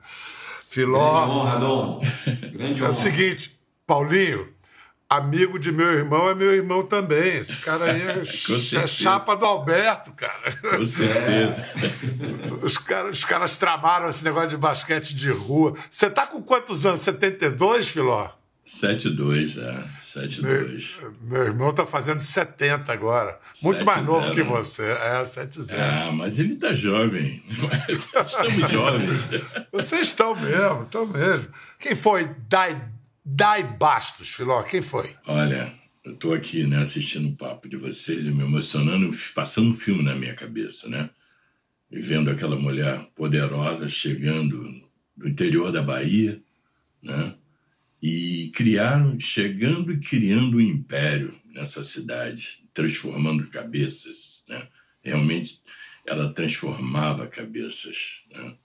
Filó. 0.67 1.25
Grande 1.25 1.31
honra, 1.31 1.59
Dom. 1.59 2.01
Grande 2.51 2.81
honra. 2.81 2.85
É 2.85 2.89
o 2.89 2.93
seguinte, 2.93 3.57
Paulinho, 3.87 4.49
amigo 5.09 5.59
de 5.59 5.71
meu 5.71 5.91
irmão 5.91 6.29
é 6.29 6.35
meu 6.35 6.53
irmão 6.53 6.83
também. 6.83 7.37
Esse 7.37 7.57
cara 7.57 7.91
aí 7.91 8.01
é, 8.01 8.23
é 8.83 8.87
chapa 8.87 9.35
do 9.35 9.45
Alberto, 9.45 10.11
cara. 10.13 10.57
Com 10.61 10.85
certeza. 10.85 11.65
Os 12.61 12.77
caras, 12.77 13.17
os 13.17 13.25
caras 13.25 13.57
tramaram 13.57 14.09
esse 14.09 14.23
negócio 14.23 14.49
de 14.49 14.57
basquete 14.57 15.15
de 15.15 15.29
rua. 15.29 15.75
Você 15.89 16.09
tá 16.09 16.25
com 16.25 16.41
quantos 16.41 16.85
anos? 16.85 17.01
72, 17.01 17.89
Filó? 17.89 18.29
7-2, 18.65 19.61
é. 19.61 19.87
7-2. 19.99 20.41
Meu, 20.99 21.13
meu, 21.21 21.43
irmão 21.43 21.71
tá 21.71 21.85
fazendo 21.85 22.19
70 22.19 22.91
agora. 22.91 23.39
Muito 23.61 23.85
mais 23.85 24.03
novo 24.03 24.33
que 24.33 24.41
você. 24.41 24.83
É, 24.83 25.21
7-0. 25.21 25.75
Ah, 25.77 26.11
mas 26.11 26.39
ele 26.39 26.55
tá 26.55 26.73
jovem. 26.73 27.43
Estamos 27.87 28.71
jovens. 28.71 29.21
Vocês 29.71 30.07
estão 30.07 30.33
mesmo, 30.35 30.83
estão 30.83 31.05
mesmo. 31.05 31.47
Quem 31.79 31.93
foi 31.93 32.27
Dai, 32.49 32.81
Dai 33.25 33.63
Bastos, 33.63 34.29
Filó? 34.29 34.61
Quem 34.63 34.81
foi? 34.81 35.15
Olha, 35.25 35.73
eu 36.03 36.15
tô 36.15 36.33
aqui, 36.33 36.65
né, 36.67 36.77
assistindo 36.77 37.29
o 37.29 37.35
papo 37.35 37.67
de 37.67 37.75
vocês 37.75 38.27
e 38.27 38.31
me 38.31 38.43
emocionando, 38.43 39.09
passando 39.33 39.69
um 39.69 39.73
filme 39.73 40.03
na 40.03 40.15
minha 40.15 40.35
cabeça, 40.35 40.87
né? 40.87 41.09
E 41.89 41.99
vendo 41.99 42.29
aquela 42.29 42.55
mulher 42.55 42.99
poderosa 43.15 43.89
chegando 43.89 44.63
do 45.17 45.27
interior 45.27 45.71
da 45.71 45.81
Bahia, 45.81 46.41
né? 47.01 47.35
e 48.07 48.51
criaram, 48.53 49.19
chegando 49.19 49.91
e 49.91 49.99
criando 49.99 50.57
um 50.57 50.61
império 50.61 51.35
nessa 51.51 51.81
cidade, 51.81 52.63
transformando 52.71 53.47
cabeças, 53.47 54.45
né? 54.47 54.67
Realmente 55.01 55.61
ela 56.05 56.31
transformava 56.31 57.25
cabeças, 57.25 58.27
né? 58.31 58.55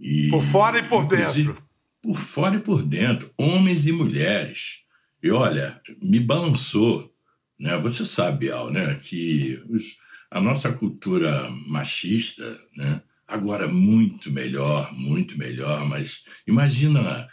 E, 0.00 0.30
por 0.30 0.42
fora 0.42 0.78
e 0.78 0.88
por 0.88 1.06
dentro. 1.06 1.62
Por 2.02 2.16
fora 2.16 2.56
e 2.56 2.60
por 2.60 2.82
dentro, 2.82 3.32
homens 3.36 3.86
e 3.86 3.92
mulheres. 3.92 4.84
E 5.22 5.30
olha, 5.30 5.80
me 6.00 6.20
balançou, 6.20 7.12
né? 7.58 7.76
Você 7.78 8.04
sabe, 8.04 8.50
Al, 8.50 8.70
né, 8.70 8.94
que 9.02 9.60
os, 9.68 9.96
a 10.30 10.40
nossa 10.40 10.72
cultura 10.72 11.50
machista, 11.66 12.58
né, 12.76 13.02
agora 13.26 13.66
muito 13.66 14.30
melhor, 14.30 14.92
muito 14.94 15.36
melhor, 15.36 15.84
mas 15.86 16.24
imagina 16.46 17.28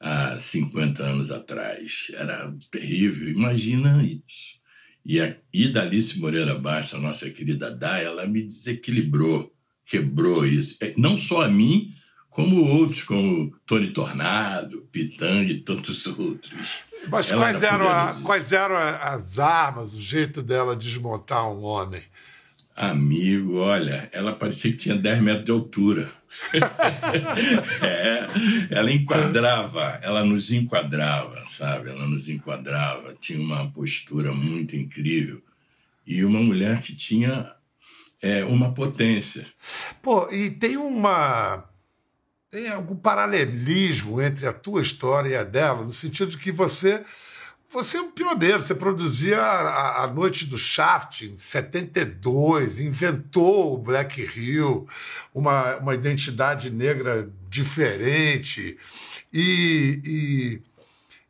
há 0.00 0.38
50 0.38 1.02
anos 1.02 1.30
atrás, 1.30 2.10
era 2.14 2.54
terrível, 2.70 3.28
imagina 3.28 4.02
isso. 4.02 4.60
E 5.04 5.20
a 5.20 5.36
Ida 5.52 5.82
Alice 5.82 6.18
Moreira 6.18 6.54
Baixa, 6.54 6.96
a 6.96 7.00
nossa 7.00 7.28
querida 7.30 7.70
Dai, 7.70 8.04
ela 8.04 8.26
me 8.26 8.42
desequilibrou, 8.42 9.52
quebrou 9.86 10.46
isso. 10.46 10.76
É, 10.80 10.94
não 10.96 11.16
só 11.16 11.42
a 11.42 11.48
mim, 11.48 11.92
como 12.30 12.64
outros, 12.64 13.02
como 13.02 13.52
Tony 13.66 13.88
Tornado, 13.88 14.88
Pitanga 14.92 15.50
e 15.50 15.60
tantos 15.60 16.06
outros. 16.06 16.84
Mas 17.08 17.30
quais 17.32 17.62
eram, 17.62 17.88
a, 17.88 18.14
quais 18.22 18.52
eram 18.52 18.76
as 18.76 19.38
armas, 19.38 19.94
o 19.94 20.00
jeito 20.00 20.40
dela 20.40 20.76
desmontar 20.76 21.50
um 21.50 21.64
homem? 21.64 22.02
Amigo, 22.76 23.56
olha, 23.56 24.08
ela 24.12 24.32
parecia 24.32 24.70
que 24.70 24.76
tinha 24.76 24.96
10 24.96 25.20
metros 25.20 25.44
de 25.44 25.50
altura. 25.50 26.10
é, 27.82 28.26
ela 28.70 28.92
enquadrava, 28.92 29.98
ela 30.00 30.24
nos 30.24 30.52
enquadrava, 30.52 31.44
sabe? 31.44 31.90
Ela 31.90 32.06
nos 32.06 32.28
enquadrava, 32.28 33.14
tinha 33.20 33.40
uma 33.40 33.68
postura 33.70 34.32
muito 34.32 34.76
incrível 34.76 35.42
e 36.06 36.24
uma 36.24 36.40
mulher 36.40 36.80
que 36.80 36.94
tinha 36.94 37.52
é, 38.22 38.44
uma 38.44 38.72
potência. 38.72 39.44
Pô, 40.00 40.30
e 40.32 40.50
tem 40.50 40.76
uma 40.76 41.69
tem 42.50 42.68
algum 42.68 42.96
paralelismo 42.96 44.20
entre 44.20 44.46
a 44.46 44.52
tua 44.52 44.82
história 44.82 45.28
e 45.28 45.36
a 45.36 45.44
dela, 45.44 45.84
no 45.84 45.92
sentido 45.92 46.30
de 46.30 46.38
que 46.38 46.50
você 46.50 47.04
você 47.72 47.98
é 47.98 48.00
um 48.00 48.10
pioneiro, 48.10 48.60
você 48.60 48.74
produzia 48.74 49.40
a, 49.40 50.02
a 50.02 50.06
Noite 50.08 50.44
do 50.44 50.58
Shaft 50.58 51.22
em 51.22 51.38
72, 51.38 52.80
inventou 52.80 53.74
o 53.74 53.78
Black 53.78 54.20
Hill, 54.20 54.88
uma, 55.32 55.76
uma 55.76 55.94
identidade 55.94 56.68
negra 56.68 57.30
diferente. 57.48 58.76
E, 59.32 60.00
e, 60.04 60.62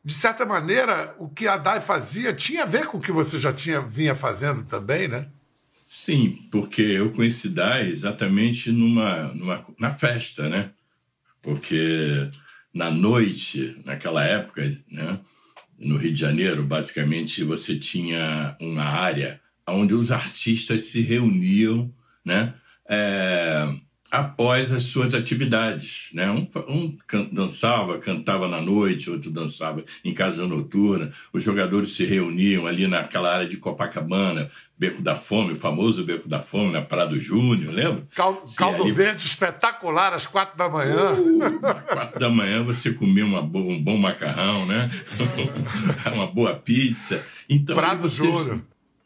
de 0.02 0.14
certa 0.14 0.46
maneira, 0.46 1.14
o 1.18 1.28
que 1.28 1.46
a 1.46 1.58
Dai 1.58 1.78
fazia 1.78 2.32
tinha 2.32 2.62
a 2.62 2.66
ver 2.66 2.86
com 2.86 2.96
o 2.96 3.02
que 3.02 3.12
você 3.12 3.38
já 3.38 3.52
tinha 3.52 3.82
vinha 3.82 4.14
fazendo 4.14 4.62
também, 4.62 5.08
né? 5.08 5.28
Sim, 5.86 6.38
porque 6.50 6.80
eu 6.80 7.10
conheci 7.10 7.50
Dai 7.50 7.86
exatamente 7.90 8.72
numa, 8.72 9.24
numa, 9.34 9.62
na 9.78 9.90
festa, 9.90 10.48
né? 10.48 10.70
Porque 11.42 12.30
na 12.72 12.90
noite, 12.90 13.80
naquela 13.84 14.24
época, 14.24 14.62
né? 14.90 15.18
no 15.78 15.96
Rio 15.96 16.12
de 16.12 16.20
Janeiro, 16.20 16.62
basicamente, 16.62 17.42
você 17.42 17.78
tinha 17.78 18.56
uma 18.60 18.84
área 18.84 19.40
onde 19.66 19.94
os 19.94 20.12
artistas 20.12 20.82
se 20.82 21.00
reuniam, 21.00 21.92
né? 22.24 22.54
É, 22.88 23.66
após 24.10 24.72
as 24.72 24.84
suas 24.84 25.14
atividades. 25.14 26.10
Né? 26.12 26.30
Um, 26.30 26.46
um 26.68 26.98
dançava, 27.30 27.98
cantava 27.98 28.48
na 28.48 28.60
noite, 28.60 29.10
outro 29.10 29.30
dançava 29.30 29.84
em 30.04 30.12
casa 30.12 30.46
noturna. 30.46 31.10
Os 31.32 31.42
jogadores 31.42 31.92
se 31.92 32.04
reuniam 32.04 32.66
ali 32.66 32.86
naquela 32.86 33.32
área 33.32 33.46
de 33.46 33.56
Copacabana, 33.56 34.50
Beco 34.76 35.02
da 35.02 35.14
Fome, 35.14 35.52
o 35.52 35.56
famoso 35.56 36.02
Beco 36.02 36.28
da 36.28 36.40
Fome, 36.40 36.72
na 36.72 36.82
Prado 36.82 37.20
Júnior, 37.20 37.72
lembra? 37.72 38.06
Caldo, 38.14 38.40
caldo 38.56 38.82
ali... 38.82 38.92
verde 38.92 39.26
espetacular 39.26 40.14
às 40.14 40.26
quatro 40.26 40.56
da 40.56 40.68
manhã. 40.68 41.12
Uh, 41.12 41.66
às 41.66 41.84
quatro 41.84 42.18
da 42.18 42.30
manhã 42.30 42.64
você 42.64 42.92
comia 42.92 43.24
uma 43.24 43.42
bo... 43.42 43.60
um 43.60 43.82
bom 43.82 43.96
macarrão, 43.96 44.66
né? 44.66 44.90
uma 46.12 46.26
boa 46.26 46.54
pizza. 46.54 47.22
Então, 47.48 47.76
Prado 47.76 48.00
você... 48.00 48.24
Júnior. 48.24 48.60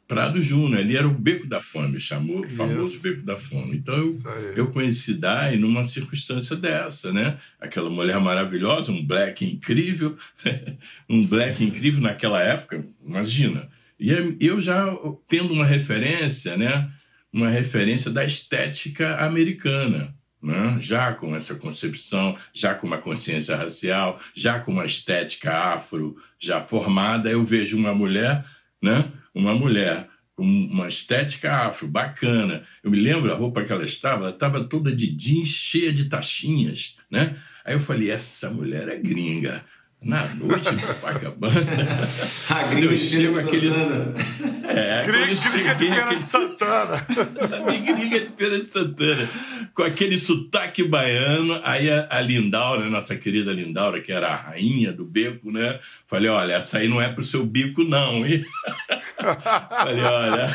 Prado 0.06 0.40
Júnior, 0.40 0.80
ali 0.80 0.96
era 0.96 1.08
o 1.08 1.14
Beco 1.14 1.46
da 1.46 1.60
Fome, 1.60 1.98
chamou 1.98 2.40
o 2.40 2.48
famoso 2.48 3.00
Beco 3.00 3.22
da 3.22 3.36
Fome. 3.36 3.76
Então 3.76 3.94
eu, 3.94 4.12
eu 4.54 4.70
conheci 4.70 5.14
Dai 5.14 5.56
numa 5.56 5.82
circunstância 5.82 6.54
dessa, 6.54 7.12
né? 7.12 7.38
Aquela 7.58 7.88
mulher 7.88 8.20
maravilhosa, 8.20 8.92
um 8.92 9.04
black 9.04 9.44
incrível, 9.44 10.14
um 11.08 11.24
black 11.26 11.64
incrível 11.64 12.02
naquela 12.02 12.42
época, 12.42 12.84
imagina. 13.04 13.68
E 13.98 14.10
eu 14.40 14.60
já 14.60 14.86
tendo 15.26 15.52
uma 15.52 15.64
referência, 15.64 16.56
né? 16.56 16.90
Uma 17.32 17.48
referência 17.48 18.10
da 18.10 18.24
estética 18.24 19.16
americana, 19.24 20.14
né? 20.42 20.76
já 20.78 21.12
com 21.14 21.34
essa 21.34 21.54
concepção, 21.54 22.36
já 22.52 22.74
com 22.74 22.86
uma 22.86 22.98
consciência 22.98 23.56
racial, 23.56 24.20
já 24.34 24.60
com 24.60 24.70
uma 24.70 24.84
estética 24.84 25.72
afro 25.72 26.16
já 26.38 26.60
formada, 26.60 27.30
eu 27.30 27.42
vejo 27.42 27.76
uma 27.78 27.94
mulher, 27.94 28.44
né? 28.80 29.10
Uma 29.34 29.54
mulher 29.54 30.08
com 30.36 30.44
uma 30.44 30.88
estética 30.88 31.52
afro, 31.52 31.86
bacana. 31.86 32.62
Eu 32.82 32.90
me 32.90 33.00
lembro 33.00 33.32
a 33.32 33.36
roupa 33.36 33.62
que 33.62 33.72
ela 33.72 33.84
estava, 33.84 34.24
ela 34.24 34.30
estava 34.30 34.64
toda 34.64 34.94
de 34.94 35.06
jeans, 35.14 35.48
cheia 35.48 35.92
de 35.92 36.08
taxinhas, 36.08 36.98
né? 37.10 37.36
Aí 37.64 37.74
eu 37.74 37.80
falei, 37.80 38.10
essa 38.10 38.50
mulher 38.50 38.88
é 38.88 38.96
gringa. 38.96 39.64
Na 40.02 40.26
noite 40.34 40.68
em 40.68 40.76
Copacabana. 40.76 41.54
a 42.50 42.62
gringa 42.64 42.92
eu 42.92 42.96
chego 42.96 43.38
aquele. 43.38 43.68
É, 44.68 45.06
gringa, 45.06 45.26
de 45.28 45.36
Feira 45.36 45.72
aquele... 45.72 46.20
de 46.20 46.28
Santana. 46.28 47.00
Também 47.48 47.82
gringa 47.82 48.20
de 48.20 48.28
Feira 48.28 48.58
de 48.58 48.70
Santana. 48.70 49.26
Com 49.72 49.82
aquele 49.82 50.18
sotaque 50.18 50.82
baiano. 50.82 51.58
Aí 51.64 51.90
a, 51.90 52.06
a 52.10 52.20
Lindaura, 52.20 52.90
nossa 52.90 53.16
querida 53.16 53.50
Lindaura, 53.50 54.02
que 54.02 54.12
era 54.12 54.28
a 54.28 54.36
rainha 54.36 54.92
do 54.92 55.06
beco, 55.06 55.50
né? 55.50 55.80
Falei, 56.06 56.28
olha, 56.28 56.52
essa 56.52 56.78
aí 56.78 56.88
não 56.88 57.00
é 57.00 57.10
pro 57.10 57.22
seu 57.22 57.46
bico, 57.46 57.82
não, 57.82 58.26
hein? 58.26 58.44
Falei, 59.16 60.04
olha. 60.04 60.46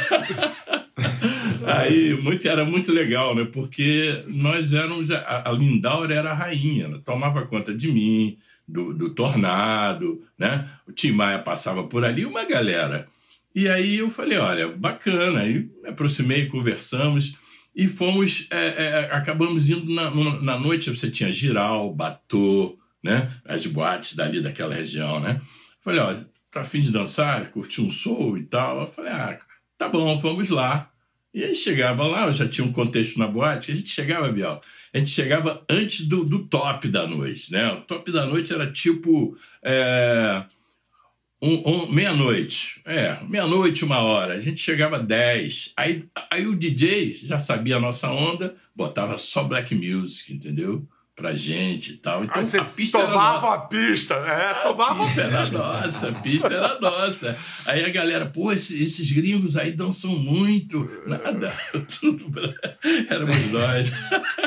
Aí 1.65 2.19
muito, 2.21 2.47
era 2.47 2.65
muito 2.65 2.91
legal, 2.91 3.35
né? 3.35 3.45
Porque 3.45 4.23
nós 4.27 4.73
éramos. 4.73 5.11
A, 5.11 5.49
a 5.49 5.51
Lindaura 5.51 6.13
era 6.13 6.31
a 6.31 6.33
rainha, 6.33 6.85
ela 6.85 6.99
tomava 6.99 7.45
conta 7.45 7.73
de 7.73 7.91
mim 7.91 8.37
do, 8.67 8.93
do 8.93 9.09
Tornado, 9.11 10.23
né? 10.37 10.67
O 10.87 10.91
Tim 10.91 11.11
Maia 11.11 11.39
passava 11.39 11.83
por 11.83 12.03
ali, 12.03 12.25
uma 12.25 12.45
galera. 12.45 13.07
E 13.53 13.67
aí 13.67 13.97
eu 13.97 14.09
falei, 14.09 14.37
olha, 14.37 14.67
bacana. 14.69 15.41
Aí 15.41 15.69
me 15.81 15.89
aproximei, 15.89 16.47
conversamos 16.47 17.35
e 17.75 17.87
fomos, 17.87 18.47
é, 18.49 18.67
é, 18.67 19.09
acabamos 19.11 19.69
indo 19.69 19.93
na, 19.93 20.11
na 20.41 20.59
noite, 20.59 20.89
você 20.89 21.09
tinha 21.09 21.31
Giral, 21.31 21.93
Batô, 21.93 22.77
né? 23.03 23.31
As 23.45 23.65
boates 23.65 24.15
dali 24.15 24.41
daquela 24.41 24.73
região, 24.73 25.19
né? 25.19 25.41
Falei, 25.81 25.99
ó, 25.99 26.13
tá 26.51 26.62
afim 26.62 26.81
de 26.81 26.91
dançar, 26.91 27.49
curtir 27.51 27.81
um 27.81 27.89
soul 27.89 28.38
e 28.38 28.43
tal? 28.43 28.81
Eu 28.81 28.88
falei, 28.88 29.12
ah, 29.12 29.39
tá 29.77 29.88
bom, 29.88 30.17
vamos 30.17 30.49
lá. 30.49 30.91
E 31.33 31.43
aí 31.43 31.53
chegava 31.53 32.07
lá, 32.07 32.25
eu 32.25 32.31
já 32.31 32.47
tinha 32.47 32.65
um 32.65 32.71
contexto 32.71 33.19
na 33.19 33.27
boate, 33.27 33.67
que 33.67 33.71
a 33.71 33.75
gente 33.75 33.89
chegava, 33.89 34.31
Biel, 34.31 34.59
a 34.93 34.97
gente 34.97 35.12
chegava 35.12 35.63
antes 35.69 36.07
do, 36.07 36.23
do 36.23 36.45
top 36.47 36.88
da 36.88 37.05
noite, 37.05 37.51
né? 37.51 37.71
O 37.71 37.81
top 37.81 38.12
da 38.12 38.25
noite 38.25 38.51
era 38.51 38.69
tipo 38.71 39.38
é, 39.63 40.43
um, 41.41 41.69
um, 41.69 41.91
meia-noite. 41.91 42.81
É, 42.83 43.17
meia-noite, 43.27 43.85
uma 43.85 44.01
hora. 44.01 44.33
A 44.33 44.39
gente 44.39 44.59
chegava 44.59 44.99
dez. 44.99 45.71
Aí, 45.77 46.05
aí 46.31 46.47
o 46.47 46.55
DJ 46.55 47.13
já 47.13 47.38
sabia 47.38 47.77
a 47.77 47.79
nossa 47.79 48.09
onda, 48.12 48.55
botava 48.75 49.17
só 49.17 49.43
black 49.43 49.73
music, 49.75 50.33
entendeu? 50.33 50.88
Pra 51.19 51.36
gente 51.36 51.91
e 51.91 51.97
tal. 51.97 52.23
Então 52.23 52.41
a 52.41 52.63
pista 52.63 52.99
tomava 52.99 53.38
era 53.38 53.41
nossa. 53.41 53.53
a 53.53 53.67
pista, 53.67 54.13
é, 54.15 54.53
tomava 54.63 55.03
a 55.03 55.05
pista. 55.05 55.21
era 55.21 55.51
nossa, 55.51 56.10
a 56.10 56.13
pista 56.13 56.47
era 56.47 56.79
nossa. 56.79 57.38
Aí 57.65 57.84
a 57.84 57.89
galera, 57.89 58.25
pô, 58.25 58.51
esses, 58.53 58.79
esses 58.82 59.12
gringos 59.12 59.58
aí 59.58 59.73
dançam 59.73 60.12
muito. 60.12 60.89
Nada, 61.05 61.53
tudo 61.99 62.32
pra... 62.32 62.53
éramos 63.10 63.51
nós. 63.51 63.91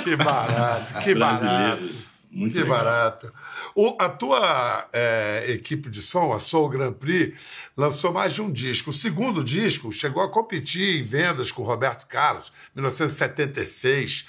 Que 0.02 0.16
barato, 0.16 0.94
que 1.04 1.14
barato. 1.14 2.12
Muito 2.30 2.54
que 2.54 2.62
legal. 2.62 2.78
barato. 2.78 3.32
O, 3.74 3.94
a 3.98 4.08
tua 4.08 4.88
é, 4.90 5.44
equipe 5.50 5.90
de 5.90 6.00
som, 6.00 6.32
a 6.32 6.38
Soul 6.38 6.70
Grand 6.70 6.94
Prix, 6.94 7.38
lançou 7.76 8.10
mais 8.10 8.32
de 8.32 8.40
um 8.40 8.50
disco. 8.50 8.88
O 8.88 8.94
segundo 8.94 9.44
disco 9.44 9.92
chegou 9.92 10.22
a 10.22 10.30
competir 10.30 11.00
em 11.00 11.04
vendas 11.04 11.52
com 11.52 11.62
Roberto 11.62 12.06
Carlos, 12.06 12.50
1976. 12.74 14.26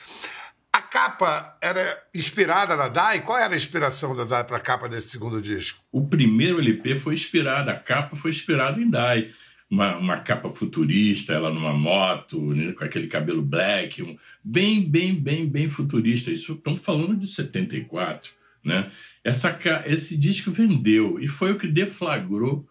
Capa 0.93 1.57
era 1.59 1.99
inspirada 2.13 2.75
na 2.75 2.87
Dai? 2.87 3.21
Qual 3.21 3.35
era 3.35 3.51
a 3.51 3.57
inspiração 3.57 4.15
da 4.15 4.25
Dai 4.25 4.43
para 4.43 4.57
a 4.57 4.59
capa 4.59 4.87
desse 4.87 5.09
segundo 5.09 5.41
disco? 5.41 5.83
O 5.91 6.07
primeiro 6.07 6.59
LP 6.59 6.97
foi 6.97 7.15
inspirado, 7.15 7.71
a 7.71 7.75
capa 7.75 8.15
foi 8.15 8.29
inspirada 8.29 8.79
em 8.79 8.87
Dai. 8.87 9.31
Uma, 9.67 9.97
uma, 9.97 10.17
capa 10.19 10.51
futurista, 10.51 11.33
ela 11.33 11.51
numa 11.51 11.73
moto, 11.73 12.53
né, 12.53 12.73
com 12.73 12.83
aquele 12.83 13.07
cabelo 13.07 13.41
black, 13.41 14.03
um, 14.03 14.15
bem, 14.45 14.87
bem, 14.87 15.15
bem, 15.15 15.49
bem 15.49 15.67
futurista. 15.67 16.29
Isso 16.29 16.53
estamos 16.53 16.81
falando 16.81 17.17
de 17.17 17.25
74, 17.25 18.29
né? 18.63 18.91
Essa, 19.23 19.57
esse 19.87 20.15
disco 20.15 20.51
vendeu 20.51 21.19
e 21.19 21.27
foi 21.27 21.53
o 21.53 21.57
que 21.57 21.67
deflagrou 21.67 22.69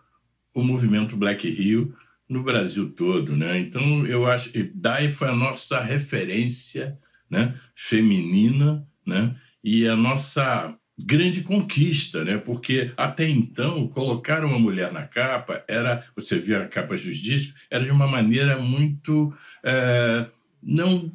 o 0.55 0.63
movimento 0.63 1.17
Black 1.17 1.51
Rio 1.51 1.93
no 2.29 2.45
Brasil 2.45 2.89
todo, 2.91 3.35
né? 3.35 3.59
Então 3.59 4.07
eu 4.07 4.31
acho 4.31 4.51
que 4.51 4.63
Dai 4.63 5.09
foi 5.09 5.27
a 5.27 5.35
nossa 5.35 5.81
referência 5.81 6.97
né, 7.33 7.55
feminina, 7.75 8.87
né, 9.07 9.35
e 9.65 9.89
a 9.89 9.97
nossa 9.97 10.77
grande 10.99 11.41
conquista, 11.43 12.23
né? 12.25 12.37
Porque 12.37 12.93
até 12.97 13.27
então 13.29 13.89
colocar 13.89 14.45
uma 14.45 14.59
mulher 14.59 14.93
na 14.93 15.05
capa 15.07 15.65
era, 15.67 16.05
você 16.15 16.39
via 16.39 16.63
a 16.63 16.69
capa 16.69 16.95
dos 16.95 17.17
discos, 17.17 17.55
era 17.71 17.83
de 17.83 17.91
uma 17.91 18.07
maneira 18.07 18.59
muito 18.59 19.35
é, 19.65 20.27
não, 20.63 21.11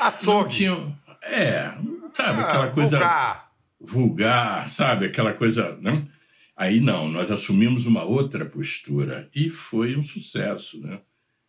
Açougue. 0.00 0.38
não 0.42 0.48
tinha, 0.48 0.98
é, 1.22 1.74
sabe 2.14 2.40
Ah, 2.40 2.44
aquela 2.46 2.68
coisa 2.68 2.98
vulgar. 2.98 3.52
vulgar, 3.80 4.68
sabe 4.68 5.06
aquela 5.06 5.32
coisa, 5.34 5.78
não? 5.80 6.08
Aí 6.56 6.80
não, 6.80 7.08
nós 7.08 7.30
assumimos 7.30 7.86
uma 7.86 8.04
outra 8.04 8.44
postura 8.46 9.28
e 9.34 9.50
foi 9.50 9.94
um 9.96 10.02
sucesso, 10.02 10.80
né? 10.80 11.00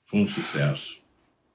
Foi 0.03 0.19
um 0.19 0.25
sucesso. 0.25 1.02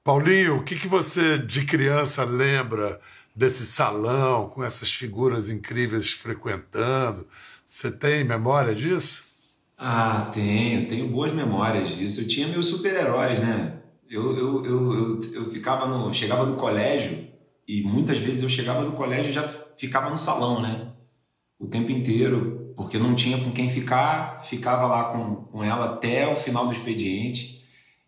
Paulinho, 0.03 0.57
o 0.57 0.63
que, 0.63 0.75
que 0.77 0.87
você 0.87 1.37
de 1.37 1.65
criança 1.65 2.23
lembra 2.23 2.99
desse 3.35 3.65
salão, 3.65 4.49
com 4.49 4.63
essas 4.63 4.91
figuras 4.91 5.49
incríveis 5.49 6.11
frequentando? 6.11 7.27
Você 7.65 7.91
tem 7.91 8.23
memória 8.23 8.73
disso? 8.73 9.23
Ah, 9.77 10.29
tenho, 10.33 10.87
tenho 10.87 11.07
boas 11.07 11.31
memórias 11.31 11.95
disso. 11.95 12.21
Eu 12.21 12.27
tinha 12.27 12.47
meus 12.47 12.65
super-heróis, 12.67 13.39
né? 13.39 13.81
Eu, 14.09 14.35
eu, 14.35 14.65
eu, 14.65 14.93
eu, 14.93 15.21
eu 15.33 15.45
ficava 15.49 15.85
no. 15.87 16.13
Chegava 16.13 16.45
do 16.45 16.55
colégio 16.55 17.27
e 17.67 17.83
muitas 17.83 18.17
vezes 18.17 18.41
eu 18.43 18.49
chegava 18.49 18.83
do 18.83 18.93
colégio 18.93 19.29
e 19.29 19.33
já 19.33 19.43
ficava 19.43 20.09
no 20.09 20.17
salão, 20.17 20.61
né? 20.61 20.91
O 21.59 21.67
tempo 21.67 21.91
inteiro, 21.91 22.73
porque 22.75 22.97
não 22.97 23.15
tinha 23.15 23.37
com 23.37 23.51
quem 23.51 23.69
ficar, 23.69 24.39
ficava 24.41 24.87
lá 24.87 25.03
com, 25.11 25.35
com 25.35 25.63
ela 25.63 25.93
até 25.93 26.27
o 26.27 26.35
final 26.35 26.65
do 26.65 26.71
expediente. 26.71 27.58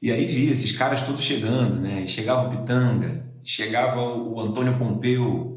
E 0.01 0.11
aí 0.11 0.25
via 0.25 0.51
esses 0.51 0.71
caras 0.71 1.01
todos 1.01 1.23
chegando, 1.23 1.79
né? 1.79 2.01
E 2.01 2.07
chegava 2.07 2.47
o 2.47 2.57
Pitanga, 2.57 3.23
chegava 3.43 4.01
o 4.01 4.39
Antônio 4.39 4.77
Pompeu, 4.77 5.51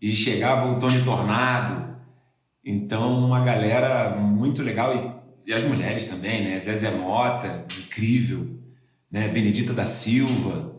e 0.00 0.12
chegava 0.12 0.70
o 0.70 0.80
Tony 0.80 1.04
Tornado. 1.04 1.96
Então, 2.64 3.26
uma 3.26 3.44
galera 3.44 4.16
muito 4.16 4.62
legal. 4.62 5.22
E, 5.44 5.50
e 5.50 5.52
as 5.52 5.62
mulheres 5.62 6.06
também, 6.06 6.44
né? 6.44 6.58
Zezé 6.58 6.90
Mota, 6.90 7.66
incrível, 7.78 8.58
né? 9.10 9.28
Benedita 9.28 9.74
da 9.74 9.84
Silva. 9.84 10.74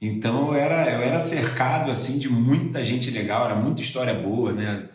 Então, 0.00 0.48
eu 0.48 0.54
era, 0.54 0.90
eu 0.92 1.00
era 1.00 1.18
cercado, 1.20 1.90
assim, 1.90 2.18
de 2.18 2.28
muita 2.28 2.82
gente 2.82 3.10
legal. 3.10 3.44
Era 3.44 3.54
muita 3.54 3.82
história 3.82 4.14
boa, 4.14 4.52
né? 4.52 4.88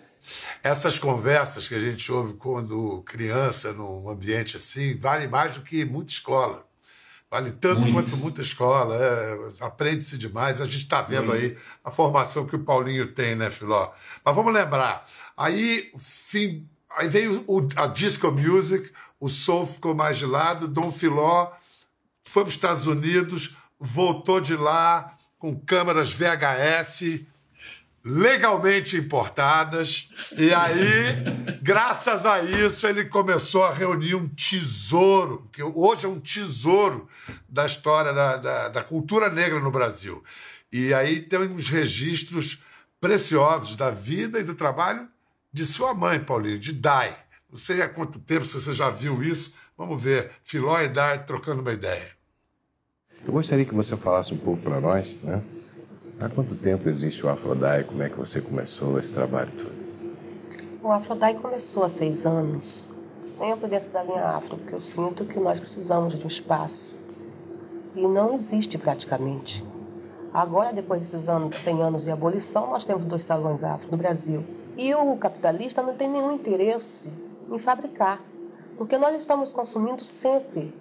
Essas 0.61 0.99
conversas 0.99 1.67
que 1.67 1.73
a 1.73 1.79
gente 1.79 2.11
ouve 2.11 2.35
quando 2.35 3.01
criança, 3.03 3.73
num 3.73 4.07
ambiente 4.07 4.57
assim, 4.57 4.95
vale 4.95 5.27
mais 5.27 5.55
do 5.55 5.61
que 5.61 5.83
muita 5.83 6.11
escola. 6.11 6.67
Vale 7.31 7.51
tanto 7.53 7.87
Muito. 7.87 7.93
quanto 8.11 8.17
muita 8.17 8.41
escola. 8.41 8.93
é, 8.97 9.37
Aprende-se 9.61 10.17
demais. 10.17 10.59
A 10.59 10.65
gente 10.65 10.79
está 10.83 11.01
vendo 11.01 11.27
Muito. 11.27 11.41
aí 11.41 11.57
a 11.81 11.89
formação 11.89 12.45
que 12.45 12.57
o 12.57 12.63
Paulinho 12.63 13.07
tem, 13.13 13.35
né, 13.35 13.49
Filó? 13.49 13.89
Mas 14.23 14.35
vamos 14.35 14.53
lembrar. 14.53 15.05
Aí, 15.37 15.89
fim, 15.97 16.67
aí 16.89 17.07
veio 17.07 17.41
o- 17.47 17.69
a 17.77 17.87
disco 17.87 18.29
music, 18.33 18.91
o 19.17 19.29
soul 19.29 19.65
ficou 19.65 19.95
mais 19.95 20.17
de 20.17 20.25
lado, 20.25 20.67
Dom 20.67 20.91
Filó 20.91 21.51
foi 22.25 22.43
para 22.43 22.49
os 22.49 22.53
Estados 22.55 22.85
Unidos, 22.85 23.55
voltou 23.79 24.41
de 24.41 24.55
lá 24.57 25.15
com 25.39 25.57
câmeras 25.57 26.11
VHS 26.11 27.25
legalmente 28.03 28.97
importadas. 28.97 30.09
E 30.37 30.53
aí, 30.53 31.59
graças 31.61 32.25
a 32.25 32.41
isso, 32.41 32.87
ele 32.87 33.05
começou 33.05 33.63
a 33.63 33.73
reunir 33.73 34.15
um 34.15 34.27
tesouro, 34.27 35.47
que 35.51 35.61
hoje 35.61 36.05
é 36.05 36.09
um 36.09 36.19
tesouro 36.19 37.07
da 37.47 37.65
história 37.65 38.11
da, 38.13 38.37
da, 38.37 38.69
da 38.69 38.83
cultura 38.83 39.29
negra 39.29 39.59
no 39.59 39.71
Brasil. 39.71 40.23
E 40.71 40.93
aí 40.93 41.21
tem 41.21 41.39
uns 41.39 41.69
registros 41.69 42.63
preciosos 42.99 43.75
da 43.75 43.89
vida 43.89 44.39
e 44.39 44.43
do 44.43 44.55
trabalho 44.55 45.07
de 45.51 45.65
sua 45.65 45.93
mãe, 45.93 46.19
Paulinho, 46.19 46.59
de 46.59 46.71
Dai. 46.71 47.15
Não 47.49 47.57
sei 47.57 47.81
há 47.81 47.89
quanto 47.89 48.19
tempo, 48.19 48.45
se 48.45 48.53
você 48.53 48.71
já 48.71 48.89
viu 48.89 49.21
isso. 49.21 49.53
Vamos 49.77 50.01
ver. 50.01 50.31
Filó 50.43 50.79
e 50.79 50.87
Dai 50.87 51.25
trocando 51.25 51.61
uma 51.61 51.73
ideia. 51.73 52.11
Eu 53.25 53.33
gostaria 53.33 53.65
que 53.65 53.73
você 53.73 53.95
falasse 53.97 54.33
um 54.33 54.37
pouco 54.37 54.61
para 54.63 54.79
nós, 54.79 55.15
né? 55.21 55.41
Há 56.21 56.29
quanto 56.29 56.53
tempo 56.53 56.87
existe 56.87 57.25
o 57.25 57.29
Afrodai? 57.29 57.83
Como 57.83 58.03
é 58.03 58.07
que 58.07 58.15
você 58.15 58.39
começou 58.39 58.99
esse 58.99 59.11
trabalho 59.11 59.51
todo? 59.57 59.73
O 60.83 60.91
Afrodai 60.91 61.33
começou 61.33 61.83
há 61.83 61.89
seis 61.89 62.27
anos, 62.27 62.87
sempre 63.17 63.67
dentro 63.67 63.89
da 63.89 64.03
linha 64.03 64.27
afro, 64.27 64.55
porque 64.55 64.75
eu 64.75 64.81
sinto 64.81 65.25
que 65.25 65.39
nós 65.39 65.59
precisamos 65.59 66.15
de 66.15 66.23
um 66.23 66.27
espaço. 66.27 66.95
E 67.95 68.01
não 68.01 68.35
existe 68.35 68.77
praticamente. 68.77 69.65
Agora, 70.31 70.71
depois 70.71 70.99
desses 70.99 71.27
anos, 71.27 71.57
100 71.57 71.81
anos 71.81 72.03
de 72.03 72.11
abolição, 72.11 72.69
nós 72.69 72.85
temos 72.85 73.07
dois 73.07 73.23
salões 73.23 73.63
afro 73.63 73.89
no 73.89 73.97
Brasil. 73.97 74.45
E 74.77 74.93
o 74.93 75.17
capitalista 75.17 75.81
não 75.81 75.95
tem 75.95 76.07
nenhum 76.07 76.35
interesse 76.35 77.11
em 77.51 77.57
fabricar, 77.57 78.21
porque 78.77 78.95
nós 78.95 79.19
estamos 79.19 79.51
consumindo 79.51 80.05
sempre 80.05 80.71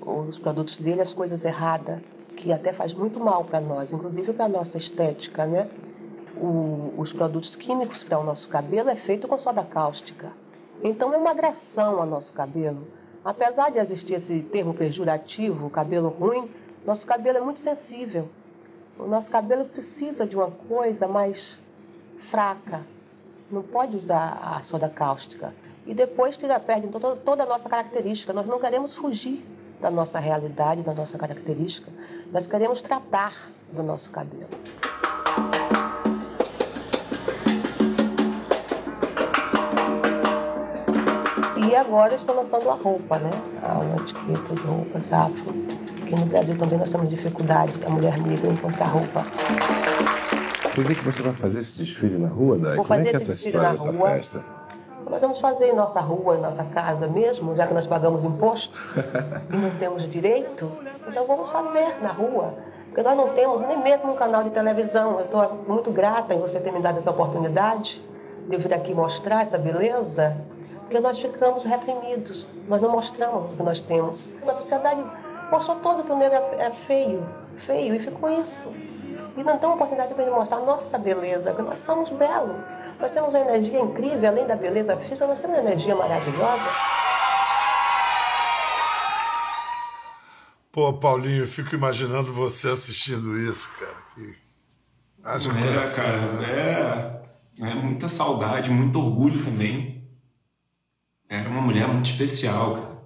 os 0.00 0.38
produtos 0.38 0.78
dele, 0.78 1.02
as 1.02 1.12
coisas 1.12 1.44
erradas, 1.44 2.00
que 2.36 2.52
até 2.52 2.72
faz 2.72 2.92
muito 2.94 3.18
mal 3.18 3.44
para 3.44 3.60
nós, 3.60 3.92
inclusive 3.92 4.32
para 4.32 4.44
a 4.44 4.48
nossa 4.48 4.76
estética, 4.76 5.46
né? 5.46 5.68
O- 6.36 6.92
os 6.98 7.12
produtos 7.12 7.56
químicos 7.56 8.04
para 8.04 8.18
o 8.18 8.22
nosso 8.24 8.46
cabelo 8.48 8.90
é 8.90 8.96
feito 8.96 9.26
com 9.26 9.38
soda 9.38 9.64
cáustica. 9.64 10.32
Então 10.84 11.12
é 11.14 11.16
uma 11.16 11.30
agressão 11.30 11.98
ao 11.98 12.06
nosso 12.06 12.32
cabelo. 12.34 12.86
Apesar 13.24 13.70
de 13.70 13.78
existir 13.78 14.14
esse 14.14 14.42
termo 14.42 14.74
pejorativo, 14.74 15.70
cabelo 15.70 16.08
ruim, 16.10 16.48
nosso 16.84 17.06
cabelo 17.06 17.38
é 17.38 17.40
muito 17.40 17.58
sensível. 17.58 18.28
O 18.98 19.06
nosso 19.06 19.30
cabelo 19.30 19.64
precisa 19.64 20.26
de 20.26 20.36
uma 20.36 20.50
coisa 20.50 21.08
mais 21.08 21.60
fraca. 22.18 22.82
Não 23.50 23.62
pode 23.62 23.96
usar 23.96 24.38
a 24.42 24.62
soda 24.62 24.88
cáustica. 24.88 25.54
E 25.86 25.94
depois 25.94 26.36
tira, 26.36 26.58
perde 26.60 26.88
toda, 26.88 27.16
toda 27.16 27.42
a 27.44 27.46
nossa 27.46 27.68
característica. 27.68 28.32
Nós 28.32 28.46
não 28.46 28.58
queremos 28.58 28.94
fugir 28.94 29.44
da 29.80 29.90
nossa 29.90 30.18
realidade, 30.18 30.82
da 30.82 30.92
nossa 30.94 31.16
característica. 31.18 31.90
Nós 32.32 32.46
queremos 32.46 32.82
tratar 32.82 33.32
do 33.72 33.82
nosso 33.82 34.10
cabelo. 34.10 34.48
E 41.56 41.74
agora 41.74 42.14
estou 42.14 42.34
lançando 42.34 42.68
a 42.70 42.74
roupa, 42.74 43.18
né? 43.18 43.30
A 43.62 43.78
uma 43.78 43.96
etiqueta 43.96 44.54
de 44.54 44.60
roupas 44.62 45.12
afro. 45.12 45.52
Porque 45.98 46.14
no 46.14 46.26
Brasil 46.26 46.56
também 46.56 46.78
nós 46.78 46.92
temos 46.92 47.10
dificuldade, 47.10 47.72
a 47.84 47.90
mulher 47.90 48.18
negra, 48.18 48.50
encontrar 48.50 48.86
roupa. 48.86 49.24
Dizer 50.74 50.94
que 50.94 51.04
você 51.04 51.22
vai 51.22 51.32
fazer 51.32 51.60
esse 51.60 51.76
desfile 51.78 52.18
na 52.18 52.28
rua, 52.28 52.58
Dai? 52.58 52.76
Vou 52.76 52.84
Como 52.84 53.00
é 53.00 53.02
que 53.02 53.08
é 53.08 53.12
esse 53.16 53.30
essa 53.30 53.32
desfile 53.32 53.56
história 53.56 53.92
na 53.92 53.98
rua. 53.98 54.08
festa? 54.10 54.55
Nós 55.08 55.22
vamos 55.22 55.40
fazer 55.40 55.68
em 55.68 55.72
nossa 55.72 56.00
rua, 56.00 56.34
em 56.34 56.40
nossa 56.40 56.64
casa 56.64 57.06
mesmo, 57.06 57.54
já 57.54 57.66
que 57.66 57.72
nós 57.72 57.86
pagamos 57.86 58.24
imposto 58.24 58.82
e 59.50 59.56
não 59.56 59.70
temos 59.78 60.08
direito. 60.08 60.70
Então 61.06 61.24
vamos 61.26 61.48
fazer 61.50 62.02
na 62.02 62.10
rua. 62.10 62.54
Porque 62.86 63.02
nós 63.02 63.16
não 63.16 63.28
temos 63.28 63.60
nem 63.60 63.78
mesmo 63.78 64.12
um 64.12 64.16
canal 64.16 64.42
de 64.42 64.50
televisão. 64.50 65.18
Eu 65.20 65.26
estou 65.26 65.64
muito 65.68 65.92
grata 65.92 66.34
em 66.34 66.40
você 66.40 66.58
ter 66.58 66.72
me 66.72 66.80
dado 66.80 66.98
essa 66.98 67.10
oportunidade 67.10 68.02
de 68.48 68.56
eu 68.56 68.60
vir 68.60 68.74
aqui 68.74 68.92
mostrar 68.94 69.42
essa 69.42 69.56
beleza. 69.56 70.36
Porque 70.80 70.98
nós 70.98 71.18
ficamos 71.18 71.62
reprimidos. 71.62 72.48
Nós 72.66 72.80
não 72.80 72.90
mostramos 72.90 73.52
o 73.52 73.56
que 73.56 73.62
nós 73.62 73.82
temos. 73.82 74.28
A 74.46 74.54
sociedade 74.54 75.04
mostrou 75.52 75.76
todo 75.76 76.02
que 76.02 76.10
o 76.10 76.16
negro 76.16 76.38
é 76.58 76.70
feio, 76.72 77.24
feio, 77.56 77.94
e 77.94 78.00
ficou 78.00 78.28
isso. 78.28 78.72
E 79.36 79.44
não 79.44 79.56
tem 79.56 79.68
uma 79.68 79.76
oportunidade 79.76 80.14
para 80.14 80.24
ele 80.24 80.32
mostrar 80.32 80.56
a 80.56 80.62
nossa 80.62 80.98
beleza, 80.98 81.52
que 81.52 81.62
nós 81.62 81.78
somos 81.78 82.10
belos. 82.10 82.56
Nós 82.98 83.12
temos 83.12 83.34
uma 83.34 83.40
energia 83.40 83.80
incrível, 83.80 84.28
além 84.28 84.46
da 84.46 84.56
beleza 84.56 84.96
física, 84.96 85.26
nós 85.26 85.40
temos 85.40 85.58
uma 85.58 85.66
energia 85.66 85.94
maravilhosa. 85.94 86.70
Pô, 90.72 90.92
Paulinho, 90.92 91.44
eu 91.44 91.46
fico 91.46 91.74
imaginando 91.74 92.32
você 92.32 92.68
assistindo 92.68 93.38
isso, 93.38 93.70
cara. 93.78 93.96
Que... 94.14 94.36
Haja 95.24 95.50
É, 95.50 95.72
coração, 95.72 96.04
cara, 96.04 96.32
né? 96.32 97.22
é, 97.62 97.70
é 97.70 97.74
muita 97.74 98.08
saudade, 98.08 98.70
muito 98.70 98.98
orgulho 98.98 99.42
também. 99.42 100.06
Era 101.28 101.48
uma 101.48 101.62
mulher 101.62 101.88
muito 101.88 102.10
especial, 102.10 102.74
cara. 102.74 102.96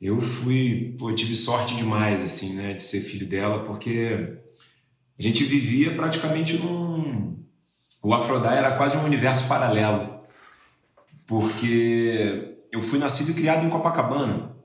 Eu 0.00 0.20
fui, 0.20 0.96
pô, 0.98 1.10
eu 1.10 1.14
tive 1.14 1.36
sorte 1.36 1.76
demais, 1.76 2.22
assim, 2.22 2.54
né, 2.54 2.72
de 2.72 2.82
ser 2.82 3.00
filho 3.00 3.26
dela, 3.26 3.64
porque 3.64 4.38
a 5.18 5.22
gente 5.22 5.44
vivia 5.44 5.94
praticamente 5.94 6.56
num. 6.56 7.38
O 8.02 8.14
Afrodai 8.14 8.58
era 8.58 8.76
quase 8.76 8.96
um 8.96 9.04
universo 9.04 9.46
paralelo, 9.46 10.20
porque 11.26 12.56
eu 12.72 12.80
fui 12.80 12.98
nascido 12.98 13.30
e 13.30 13.34
criado 13.34 13.66
em 13.66 13.70
Copacabana. 13.70 14.56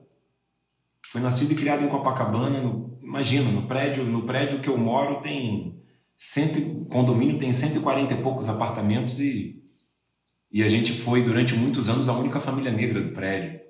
Fui 1.02 1.20
nascido 1.20 1.52
e 1.52 1.56
criado 1.56 1.84
em 1.84 1.88
Copacabana, 1.88 2.60
no, 2.60 2.98
imagina, 3.02 3.50
no 3.50 3.66
prédio, 3.66 4.04
no 4.04 4.22
prédio 4.22 4.60
que 4.60 4.68
eu 4.68 4.78
moro 4.78 5.20
tem 5.20 5.82
cento, 6.16 6.86
condomínio 6.86 7.38
tem 7.38 7.52
140 7.52 8.14
e 8.14 8.22
poucos 8.22 8.48
apartamentos 8.48 9.20
e 9.20 9.62
e 10.50 10.62
a 10.62 10.68
gente 10.68 10.92
foi 10.92 11.22
durante 11.22 11.54
muitos 11.54 11.88
anos 11.88 12.08
a 12.08 12.14
única 12.14 12.40
família 12.40 12.70
negra 12.70 13.02
do 13.02 13.12
prédio. 13.12 13.60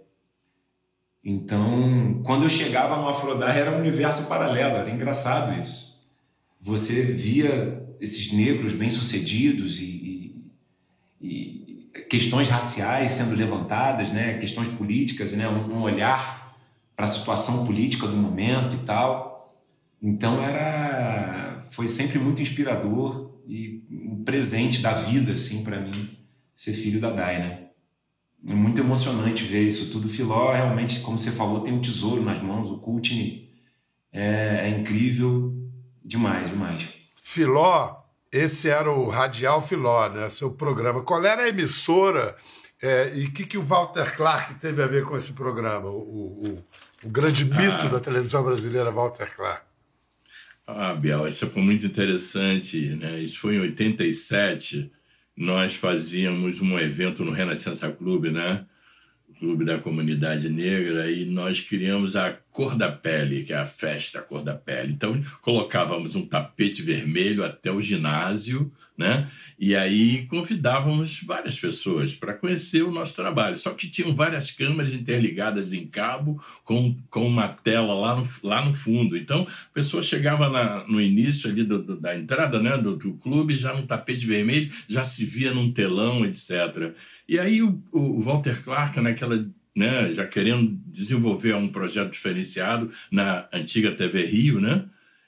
Então, 1.25 2.23
quando 2.25 2.45
eu 2.45 2.49
chegava 2.49 2.97
no 2.97 3.09
Afrodai 3.09 3.59
era 3.59 3.73
um 3.73 3.81
universo 3.81 4.29
paralelo, 4.29 4.77
era 4.77 4.91
engraçado 4.91 5.61
isso. 5.61 6.09
Você 6.61 7.03
via 7.03 7.86
esses 8.01 8.33
negros 8.33 8.73
bem-sucedidos 8.73 9.81
e, 9.81 9.85
e, 11.21 11.29
e- 11.29 11.91
questões 12.09 12.49
raciais 12.49 13.13
sendo 13.13 13.35
levantadas, 13.35 14.13
né? 14.13 14.39
questões 14.39 14.69
políticas, 14.69 15.33
né? 15.33 15.49
um, 15.49 15.77
um 15.77 15.83
olhar 15.83 16.57
para 16.95 17.05
a 17.05 17.09
situação 17.09 17.67
política 17.67 18.07
do 18.07 18.17
momento 18.17 18.77
e 18.77 18.79
tal. 18.81 19.55
Então 20.03 20.43
era 20.43 21.59
foi 21.71 21.89
sempre 21.89 22.19
muito 22.19 22.41
inspirador 22.41 23.41
e 23.47 23.85
um 23.91 24.23
presente 24.25 24.81
da 24.81 24.93
vida 24.93 25.33
assim 25.33 25.65
para 25.65 25.81
mim 25.81 26.17
ser 26.55 26.73
filho 26.73 27.01
da 27.01 27.11
Dai, 27.11 27.39
né? 27.39 27.67
É 28.49 28.55
muito 28.55 28.81
emocionante 28.81 29.45
ver 29.45 29.67
isso 29.67 29.91
tudo. 29.91 30.09
Filó 30.09 30.53
realmente, 30.53 31.01
como 31.01 31.19
você 31.19 31.33
falou, 31.33 31.61
tem 31.61 31.75
um 31.75 31.81
tesouro 31.81 32.23
nas 32.23 32.41
mãos. 32.41 32.71
O 32.71 32.79
Cultini 32.79 33.51
é, 34.13 34.63
é 34.65 34.79
incrível 34.79 35.53
demais, 36.05 36.49
demais. 36.49 36.89
Filó, 37.29 38.05
esse 38.31 38.69
era 38.69 38.89
o 38.89 39.09
Radial 39.09 39.61
Filó, 39.61 40.09
né? 40.09 40.29
Seu 40.31 40.53
programa. 40.53 41.03
Qual 41.03 41.25
era 41.25 41.43
a 41.43 41.49
emissora 41.49 42.37
é, 42.81 43.13
e 43.17 43.25
o 43.25 43.33
que, 43.33 43.45
que 43.45 43.59
o 43.59 43.63
Walter 43.63 44.15
Clark 44.15 44.55
teve 44.61 44.81
a 44.81 44.87
ver 44.87 45.05
com 45.05 45.17
esse 45.17 45.33
programa? 45.33 45.91
O, 45.91 45.99
o, 45.99 46.65
o 47.03 47.09
grande 47.09 47.45
mito 47.45 47.87
ah. 47.87 47.89
da 47.89 47.99
televisão 47.99 48.45
brasileira, 48.45 48.93
Walter 48.93 49.35
Clark. 49.35 49.63
Ah, 50.69 50.95
Biel, 50.95 51.27
isso 51.27 51.49
foi 51.49 51.63
muito 51.63 51.85
interessante, 51.85 52.91
né? 52.95 53.19
Isso 53.19 53.41
foi 53.41 53.57
em 53.57 53.61
87 53.61 54.93
nós 55.37 55.75
fazíamos 55.75 56.61
um 56.63 56.79
evento 56.79 57.25
no 57.25 57.33
Renascença 57.33 57.91
Clube, 57.91 58.31
né? 58.31 58.65
Clube 59.39 59.65
da 59.65 59.79
Comunidade 59.79 60.49
Negra, 60.49 61.11
e 61.11 61.27
nós 61.27 61.61
criamos 61.61 62.17
a 62.17 62.33
Cor 62.57 62.75
da 62.75 62.91
Pele, 62.91 63.45
que 63.45 63.53
é 63.53 63.59
a 63.59 63.67
festa 63.67 64.23
Cor 64.23 64.43
da 64.43 64.55
Pele. 64.55 64.91
Então, 64.91 65.21
colocávamos 65.43 66.15
um 66.15 66.25
tapete 66.25 66.81
vermelho 66.81 67.45
até 67.45 67.71
o 67.71 67.83
ginásio, 67.83 68.73
né? 68.97 69.29
E 69.59 69.77
aí 69.77 70.27
convidávamos 70.27 71.21
várias 71.23 71.61
pessoas 71.61 72.15
para 72.15 72.33
conhecer 72.33 72.81
o 72.83 72.91
nosso 72.91 73.15
trabalho. 73.15 73.59
Só 73.59 73.75
que 73.75 73.91
tinham 73.91 74.15
várias 74.15 74.51
câmeras 74.51 74.95
interligadas 74.95 75.75
em 75.75 75.87
cabo 75.87 76.43
com, 76.65 76.97
com 77.11 77.27
uma 77.27 77.47
tela 77.47 77.93
lá 77.93 78.17
no, 78.17 78.27
lá 78.43 78.65
no 78.65 78.73
fundo. 78.73 79.19
Então, 79.19 79.43
a 79.43 79.75
pessoa 79.75 80.03
chegava 80.03 80.49
na, 80.49 80.89
no 80.89 80.99
início 80.99 81.51
ali 81.51 81.63
do, 81.63 81.83
do, 81.83 82.01
da 82.01 82.17
entrada 82.17 82.59
né, 82.59 82.79
do, 82.79 82.97
do 82.97 83.13
clube, 83.13 83.55
já 83.55 83.75
no 83.75 83.87
tapete 83.87 84.25
vermelho, 84.25 84.73
já 84.89 85.05
se 85.05 85.27
via 85.27 85.53
num 85.53 85.71
telão, 85.71 86.25
etc. 86.25 86.95
E 87.29 87.39
aí 87.39 87.63
o, 87.63 87.83
o 87.93 88.23
Walter 88.23 88.65
Clark, 88.65 88.99
naquela 88.99 89.47
né, 89.77 90.11
já 90.11 90.27
querendo 90.27 90.81
desenvolver 90.87 91.55
um 91.55 91.69
projeto 91.69 92.13
diferenciado 92.13 92.91
na 93.13 93.47
antiga 93.53 93.93
TV 93.93 94.25
Rio, 94.25 94.59
né? 94.59 94.87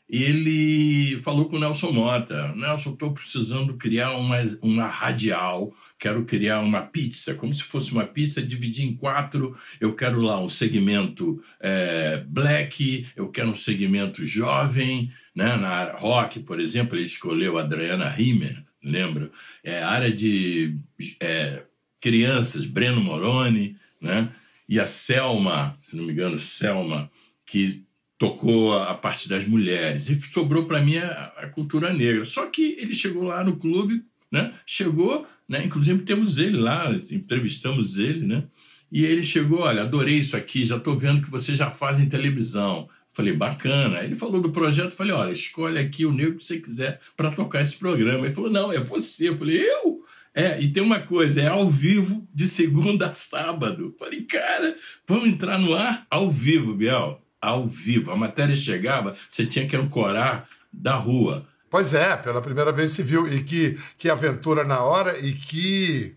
Ele 0.09 1.19
falou 1.19 1.45
com 1.45 1.57
o 1.57 1.61
Nelson 1.61 1.93
Mota: 1.93 2.55
Nelson, 2.55 2.93
estou 2.93 3.13
precisando 3.13 3.77
criar 3.77 4.13
uma, 4.13 4.39
uma 4.63 4.87
radial, 4.87 5.75
quero 5.99 6.25
criar 6.25 6.61
uma 6.61 6.81
pizza, 6.81 7.35
como 7.35 7.53
se 7.53 7.63
fosse 7.63 7.93
uma 7.93 8.07
pizza, 8.07 8.41
dividir 8.41 8.87
em 8.87 8.97
quatro. 8.97 9.55
Eu 9.79 9.95
quero 9.95 10.19
lá 10.23 10.41
um 10.41 10.49
segmento 10.49 11.43
é, 11.61 12.25
black, 12.27 13.07
eu 13.15 13.29
quero 13.29 13.51
um 13.51 13.55
segmento 13.55 14.25
jovem, 14.25 15.13
né? 15.35 15.57
na 15.57 15.93
rock, 15.93 16.41
por 16.41 16.59
exemplo, 16.59 16.97
ele 16.97 17.05
escolheu 17.05 17.59
a 17.59 17.61
Adriana 17.61 18.09
Rimmer, 18.09 18.65
lembra? 18.83 19.31
É, 19.63 19.83
área 19.83 20.11
de 20.11 20.75
é, 21.21 21.65
crianças, 22.01 22.65
Breno 22.65 23.03
Moroni, 23.03 23.77
né? 24.01 24.29
E 24.69 24.79
a 24.79 24.87
Selma, 24.87 25.79
se 25.83 25.97
não 25.97 26.05
me 26.05 26.13
engano, 26.13 26.39
Selma, 26.39 27.11
que 27.47 27.85
tocou 28.19 28.77
a 28.77 28.95
parte 28.95 29.29
das 29.29 29.47
mulheres. 29.47 30.11
E 30.11 30.21
sobrou 30.21 30.67
para 30.67 30.83
mim 30.83 30.99
a, 30.99 31.33
a, 31.37 31.47
cultura 31.47 31.93
negra. 31.93 32.25
Só 32.25 32.47
que 32.47 32.77
ele 32.79 32.93
chegou 32.93 33.23
lá 33.23 33.43
no 33.45 33.57
clube, 33.57 34.03
né? 34.31 34.53
Chegou, 34.67 35.27
né? 35.49 35.65
Inclusive 35.65 36.03
temos 36.03 36.37
ele 36.37 36.59
lá, 36.59 36.93
entrevistamos 37.11 37.97
ele, 37.97 38.27
né? 38.27 38.45
E 38.91 39.05
ele 39.05 39.23
chegou, 39.23 39.61
olha, 39.61 39.83
adorei 39.83 40.19
isso 40.19 40.37
aqui, 40.37 40.65
já 40.65 40.77
estou 40.77 40.97
vendo 40.97 41.23
que 41.23 41.31
vocês 41.31 41.57
já 41.57 41.71
fazem 41.71 42.09
televisão. 42.09 42.89
Falei, 43.13 43.33
bacana. 43.33 44.03
Ele 44.03 44.15
falou 44.15 44.41
do 44.41 44.51
projeto, 44.51 44.95
falei, 44.95 45.13
olha, 45.13 45.33
escolhe 45.33 45.79
aqui 45.79 46.07
o 46.07 46.13
negro 46.13 46.37
que 46.37 46.45
você 46.45 46.59
quiser 46.59 47.01
para 47.17 47.31
tocar 47.31 47.63
esse 47.63 47.77
programa. 47.77 48.27
Ele 48.27 48.35
falou, 48.35 48.51
não, 48.51 48.73
é 48.73 48.79
você. 48.79 49.29
Eu 49.29 49.39
falei, 49.39 49.61
eu? 49.61 49.98
É, 50.39 50.57
e 50.61 50.69
tem 50.69 50.81
uma 50.81 51.01
coisa, 51.01 51.41
é 51.41 51.49
ao 51.49 51.69
vivo 51.69 52.25
de 52.33 52.47
segunda 52.47 53.09
a 53.09 53.13
sábado. 53.13 53.93
Falei, 53.99 54.23
cara, 54.23 54.77
vamos 55.05 55.31
entrar 55.31 55.59
no 55.59 55.75
ar 55.75 56.07
ao 56.09 56.31
vivo, 56.31 56.75
Biel. 56.75 57.21
Ao 57.43 57.67
vivo. 57.67 58.13
A 58.13 58.17
matéria 58.17 58.55
chegava, 58.55 59.17
você 59.29 59.45
tinha 59.45 59.67
que 59.67 59.75
ancorar 59.75 60.49
da 60.73 60.95
rua. 60.95 61.45
Pois 61.69 61.93
é, 61.93 62.17
pela 62.17 62.41
primeira 62.41 62.71
vez 62.71 62.93
se 62.93 63.03
viu. 63.03 63.27
E 63.27 63.43
que, 63.43 63.77
que 63.97 64.09
aventura 64.09 64.63
na 64.63 64.81
hora 64.81 65.19
e 65.19 65.33
que. 65.33 66.15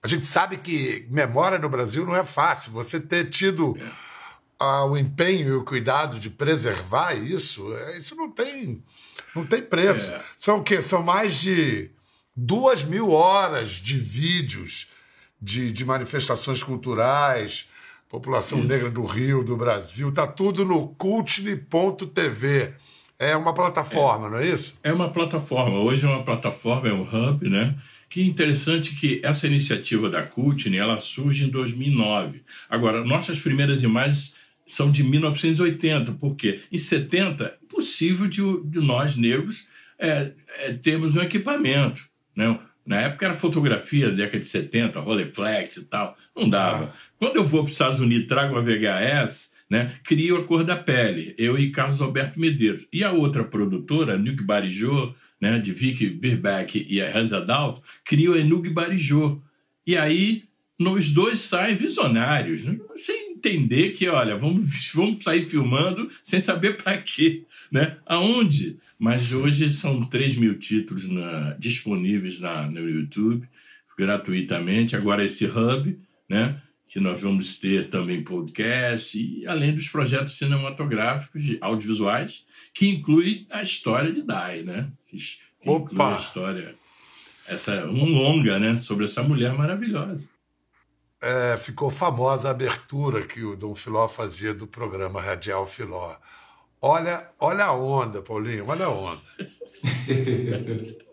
A 0.00 0.06
gente 0.06 0.24
sabe 0.24 0.58
que 0.58 1.04
memória 1.10 1.58
no 1.58 1.68
Brasil 1.68 2.06
não 2.06 2.14
é 2.14 2.24
fácil. 2.24 2.70
Você 2.70 3.00
ter 3.00 3.28
tido 3.28 3.76
é. 3.76 3.84
ah, 4.60 4.84
o 4.84 4.96
empenho 4.96 5.48
e 5.48 5.52
o 5.52 5.64
cuidado 5.64 6.20
de 6.20 6.30
preservar 6.30 7.14
isso, 7.14 7.74
é, 7.74 7.98
isso 7.98 8.14
não 8.14 8.30
tem, 8.30 8.80
não 9.34 9.44
tem 9.44 9.60
preço. 9.60 10.08
É. 10.08 10.20
São 10.36 10.58
o 10.58 10.62
quê? 10.62 10.80
São 10.80 11.02
mais 11.02 11.40
de 11.40 11.90
duas 12.36 12.84
mil 12.84 13.10
horas 13.10 13.72
de 13.72 13.98
vídeos 13.98 14.88
de, 15.40 15.72
de 15.72 15.84
manifestações 15.84 16.62
culturais, 16.62 17.68
população 18.08 18.58
Isso. 18.60 18.68
negra 18.68 18.90
do 18.90 19.04
Rio, 19.04 19.44
do 19.44 19.56
Brasil, 19.56 20.12
tá 20.12 20.26
tudo 20.26 20.64
no 20.64 20.88
cultne.tv. 20.88 22.74
É 23.18 23.36
uma 23.36 23.54
plataforma, 23.54 24.26
é, 24.26 24.30
não 24.30 24.38
é 24.38 24.48
isso? 24.48 24.78
É 24.82 24.92
uma 24.92 25.08
plataforma. 25.08 25.78
Hoje 25.78 26.04
é 26.04 26.08
uma 26.08 26.24
plataforma, 26.24 26.88
é 26.88 26.92
um 26.92 27.02
hub, 27.02 27.48
né? 27.48 27.76
Que 28.08 28.22
interessante 28.22 28.94
que 28.94 29.20
essa 29.24 29.46
iniciativa 29.46 30.10
da 30.10 30.22
Cultne, 30.22 30.76
ela 30.76 30.98
surge 30.98 31.44
em 31.44 31.48
2009. 31.48 32.42
Agora, 32.68 33.04
nossas 33.04 33.38
primeiras 33.38 33.82
imagens 33.82 34.36
são 34.66 34.90
de 34.90 35.02
1980, 35.02 36.12
porque 36.12 36.60
em 36.70 36.78
70 36.78 37.56
impossível 37.62 38.26
de, 38.26 38.42
de 38.64 38.80
nós 38.80 39.16
negros 39.16 39.66
é, 39.98 40.32
é, 40.60 40.72
termos 40.72 41.16
um 41.16 41.20
equipamento. 41.22 42.08
Né? 42.36 42.58
Na 42.86 43.00
época 43.00 43.26
era 43.26 43.34
fotografia 43.34 44.10
da 44.10 44.16
década 44.16 44.40
de 44.40 44.46
70, 44.46 45.00
Rolleiflex 45.00 45.76
e 45.76 45.84
tal. 45.86 46.16
Não 46.36 46.48
dava. 46.48 46.92
Ah. 46.92 46.98
Quando 47.16 47.36
eu 47.36 47.44
vou 47.44 47.62
para 47.62 47.68
os 47.68 47.72
Estados 47.72 48.00
Unidos 48.00 48.26
trago 48.26 48.54
uma 48.54 48.62
VHS, 48.62 49.52
né, 49.70 49.92
crio 50.04 50.36
a 50.36 50.44
cor 50.44 50.62
da 50.62 50.76
pele, 50.76 51.34
eu 51.38 51.58
e 51.58 51.70
Carlos 51.70 52.02
Alberto 52.02 52.38
Medeiros. 52.38 52.86
E 52.92 53.02
a 53.02 53.12
outra 53.12 53.42
produtora, 53.42 54.18
Nuke 54.18 54.44
Barijô, 54.44 55.14
né, 55.40 55.58
de 55.58 55.72
Vicky 55.72 56.08
Birbeck 56.08 56.86
e 56.88 57.00
a 57.00 57.16
Hansa 57.16 57.40
Dalto, 57.40 57.82
criou 58.04 58.34
a 58.34 58.38
Enug 58.38 58.68
Barijô. 58.70 59.42
E 59.86 59.96
aí, 59.96 60.44
os 60.78 61.10
dois 61.10 61.40
saem 61.40 61.76
visionários, 61.76 62.64
né? 62.64 62.78
sem 62.96 63.32
entender 63.32 63.90
que, 63.90 64.08
olha, 64.08 64.36
vamos, 64.36 64.90
vamos 64.94 65.22
sair 65.22 65.44
filmando 65.44 66.08
sem 66.22 66.40
saber 66.40 66.78
para 66.78 66.96
quê, 66.96 67.44
né? 67.70 67.98
Aonde? 68.06 68.78
Mas 68.98 69.32
hoje 69.32 69.68
são 69.70 70.04
3 70.04 70.36
mil 70.36 70.58
títulos 70.58 71.08
na, 71.08 71.54
disponíveis 71.58 72.40
na, 72.40 72.66
no 72.66 72.88
YouTube, 72.88 73.48
gratuitamente. 73.98 74.96
Agora 74.96 75.24
esse 75.24 75.46
hub, 75.46 75.98
né? 76.28 76.60
Que 76.86 77.00
nós 77.00 77.20
vamos 77.20 77.58
ter 77.58 77.88
também 77.88 78.22
podcast, 78.22 79.18
e 79.18 79.46
além 79.46 79.74
dos 79.74 79.88
projetos 79.88 80.36
cinematográficos, 80.38 81.42
audiovisuais, 81.60 82.46
que 82.72 82.88
inclui 82.88 83.46
a 83.50 83.62
história 83.62 84.12
de 84.12 84.22
Dai, 84.22 84.62
né? 84.62 84.88
Que 85.08 85.16
Opa! 85.66 86.14
a 86.14 86.16
história, 86.16 86.74
essa, 87.48 87.86
um 87.86 88.04
longa, 88.04 88.58
né? 88.58 88.76
Sobre 88.76 89.06
essa 89.06 89.22
mulher 89.22 89.52
maravilhosa. 89.54 90.30
É, 91.20 91.56
ficou 91.56 91.88
famosa 91.90 92.48
a 92.48 92.50
abertura 92.50 93.26
que 93.26 93.42
o 93.42 93.56
Dom 93.56 93.74
Filó 93.74 94.06
fazia 94.06 94.52
do 94.52 94.66
programa 94.66 95.22
Radial 95.22 95.66
Filó. 95.66 96.14
Olha, 96.80 97.30
olha 97.40 97.64
a 97.66 97.72
onda, 97.72 98.22
Paulinho, 98.22 98.66
olha 98.68 98.86
a 98.86 98.90
onda. 98.90 99.20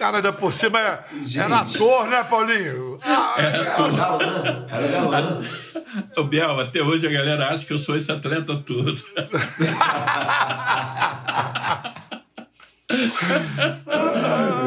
cara 0.00 0.16
ainda 0.16 0.32
por 0.32 0.50
cima 0.50 0.78
era, 0.78 1.06
era 1.36 1.58
ator, 1.58 2.08
né, 2.08 2.24
Paulinho? 2.24 2.98
Ah, 3.02 3.34
Era 3.36 3.72
ator. 3.72 3.90
Era 4.70 4.88
galã. 4.88 5.42
Ô, 6.16 6.24
Biel, 6.24 6.58
até 6.58 6.82
hoje 6.82 7.06
a 7.06 7.10
galera 7.10 7.48
acha 7.50 7.66
que 7.66 7.72
eu 7.74 7.78
sou 7.78 7.94
esse 7.94 8.10
atleta 8.10 8.56
todo. 8.56 8.98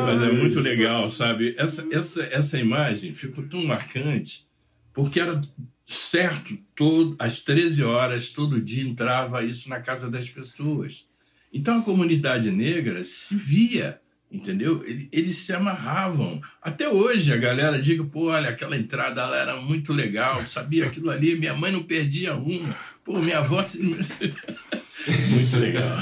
Mas 0.06 0.22
é 0.22 0.32
muito 0.34 0.60
legal, 0.60 1.10
sabe? 1.10 1.56
Essa, 1.58 1.88
essa, 1.92 2.24
essa 2.26 2.60
imagem 2.60 3.12
ficou 3.16 3.44
tão 3.44 3.64
marcante 3.64 4.46
porque 4.94 5.20
era 5.20 5.42
certo, 5.84 6.56
todo, 6.76 7.16
às 7.18 7.40
13 7.40 7.84
horas, 7.84 8.30
todo 8.30 8.62
dia 8.62 8.84
entrava 8.88 9.44
isso 9.44 9.68
na 9.68 9.80
casa 9.80 10.12
das 10.12 10.30
pessoas. 10.30 11.08
Então 11.52 11.80
a 11.80 11.84
comunidade 11.84 12.52
negra 12.52 13.04
se 13.04 13.36
via, 13.36 14.00
entendeu? 14.34 14.84
Eles, 15.12 15.38
se 15.38 15.54
amarravam. 15.54 16.42
Até 16.60 16.90
hoje 16.90 17.32
a 17.32 17.38
galera 17.38 17.80
diga, 17.80 18.04
pô, 18.04 18.32
olha, 18.32 18.50
aquela 18.50 18.76
entrada 18.76 19.26
lá 19.28 19.38
era 19.38 19.56
muito 19.58 19.94
legal, 19.94 20.46
sabia 20.48 20.88
aquilo 20.88 21.12
ali, 21.12 21.38
minha 21.38 21.54
mãe 21.54 21.72
não 21.72 21.84
perdia 21.84 22.36
uma, 22.36 22.76
pô, 23.04 23.20
minha 23.20 23.38
avó. 23.38 23.62
Se... 23.62 23.78
muito 23.84 25.58
legal. 25.60 25.98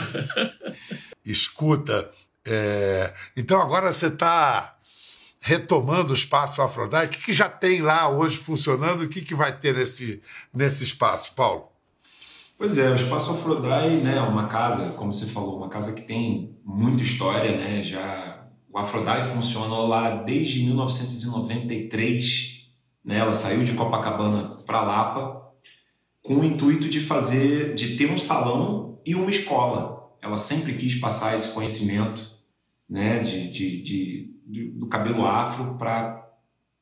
Escuta, 1.25 2.09
é, 2.45 3.13
então 3.35 3.61
agora 3.61 3.91
você 3.91 4.07
está 4.07 4.77
retomando 5.41 6.11
o 6.11 6.15
espaço 6.15 6.61
Afrodite. 6.61 7.05
O 7.05 7.09
que, 7.09 7.25
que 7.25 7.33
já 7.33 7.49
tem 7.49 7.81
lá 7.81 8.07
hoje 8.07 8.37
funcionando? 8.37 9.03
O 9.03 9.09
que, 9.09 9.21
que 9.21 9.35
vai 9.35 9.57
ter 9.57 9.75
nesse, 9.75 10.21
nesse 10.53 10.83
espaço, 10.83 11.33
Paulo? 11.33 11.70
Pois 12.61 12.77
é, 12.77 12.87
o 12.91 12.93
Espaço 12.93 13.31
Afrodai, 13.31 13.95
né, 13.95 14.17
é 14.17 14.21
uma 14.21 14.45
casa, 14.45 14.91
como 14.91 15.11
você 15.11 15.25
falou, 15.25 15.57
uma 15.57 15.67
casa 15.67 15.93
que 15.93 16.03
tem 16.03 16.59
muita 16.63 17.01
história, 17.01 17.57
né, 17.57 17.81
já 17.81 18.45
o 18.71 18.77
Afrodai 18.77 19.23
funciona 19.23 19.79
lá 19.79 20.21
desde 20.21 20.63
1993, 20.65 22.67
né, 23.03 23.17
ela 23.17 23.33
saiu 23.33 23.63
de 23.63 23.73
Copacabana 23.73 24.57
para 24.63 24.83
Lapa 24.83 25.41
com 26.21 26.35
o 26.35 26.45
intuito 26.45 26.87
de 26.87 26.99
fazer, 26.99 27.73
de 27.73 27.97
ter 27.97 28.11
um 28.11 28.19
salão 28.19 29.01
e 29.03 29.15
uma 29.15 29.31
escola. 29.31 30.13
Ela 30.21 30.37
sempre 30.37 30.73
quis 30.73 30.93
passar 30.93 31.33
esse 31.33 31.53
conhecimento, 31.53 32.21
né, 32.87 33.21
de, 33.21 33.51
de, 33.51 33.81
de, 34.45 34.71
do 34.77 34.85
cabelo 34.85 35.25
afro 35.25 35.79
para 35.79 36.29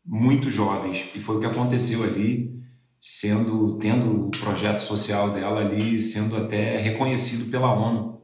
muitos 0.06 0.54
jovens 0.54 1.06
e 1.16 1.20
foi 1.20 1.38
o 1.38 1.40
que 1.40 1.46
aconteceu 1.46 2.04
ali 2.04 2.59
sendo 3.00 3.78
tendo 3.78 4.28
o 4.28 4.32
projeto 4.32 4.82
social 4.82 5.32
dela 5.32 5.62
ali 5.62 6.02
sendo 6.02 6.36
até 6.36 6.78
reconhecido 6.78 7.50
pela 7.50 7.74
ONU 7.74 8.22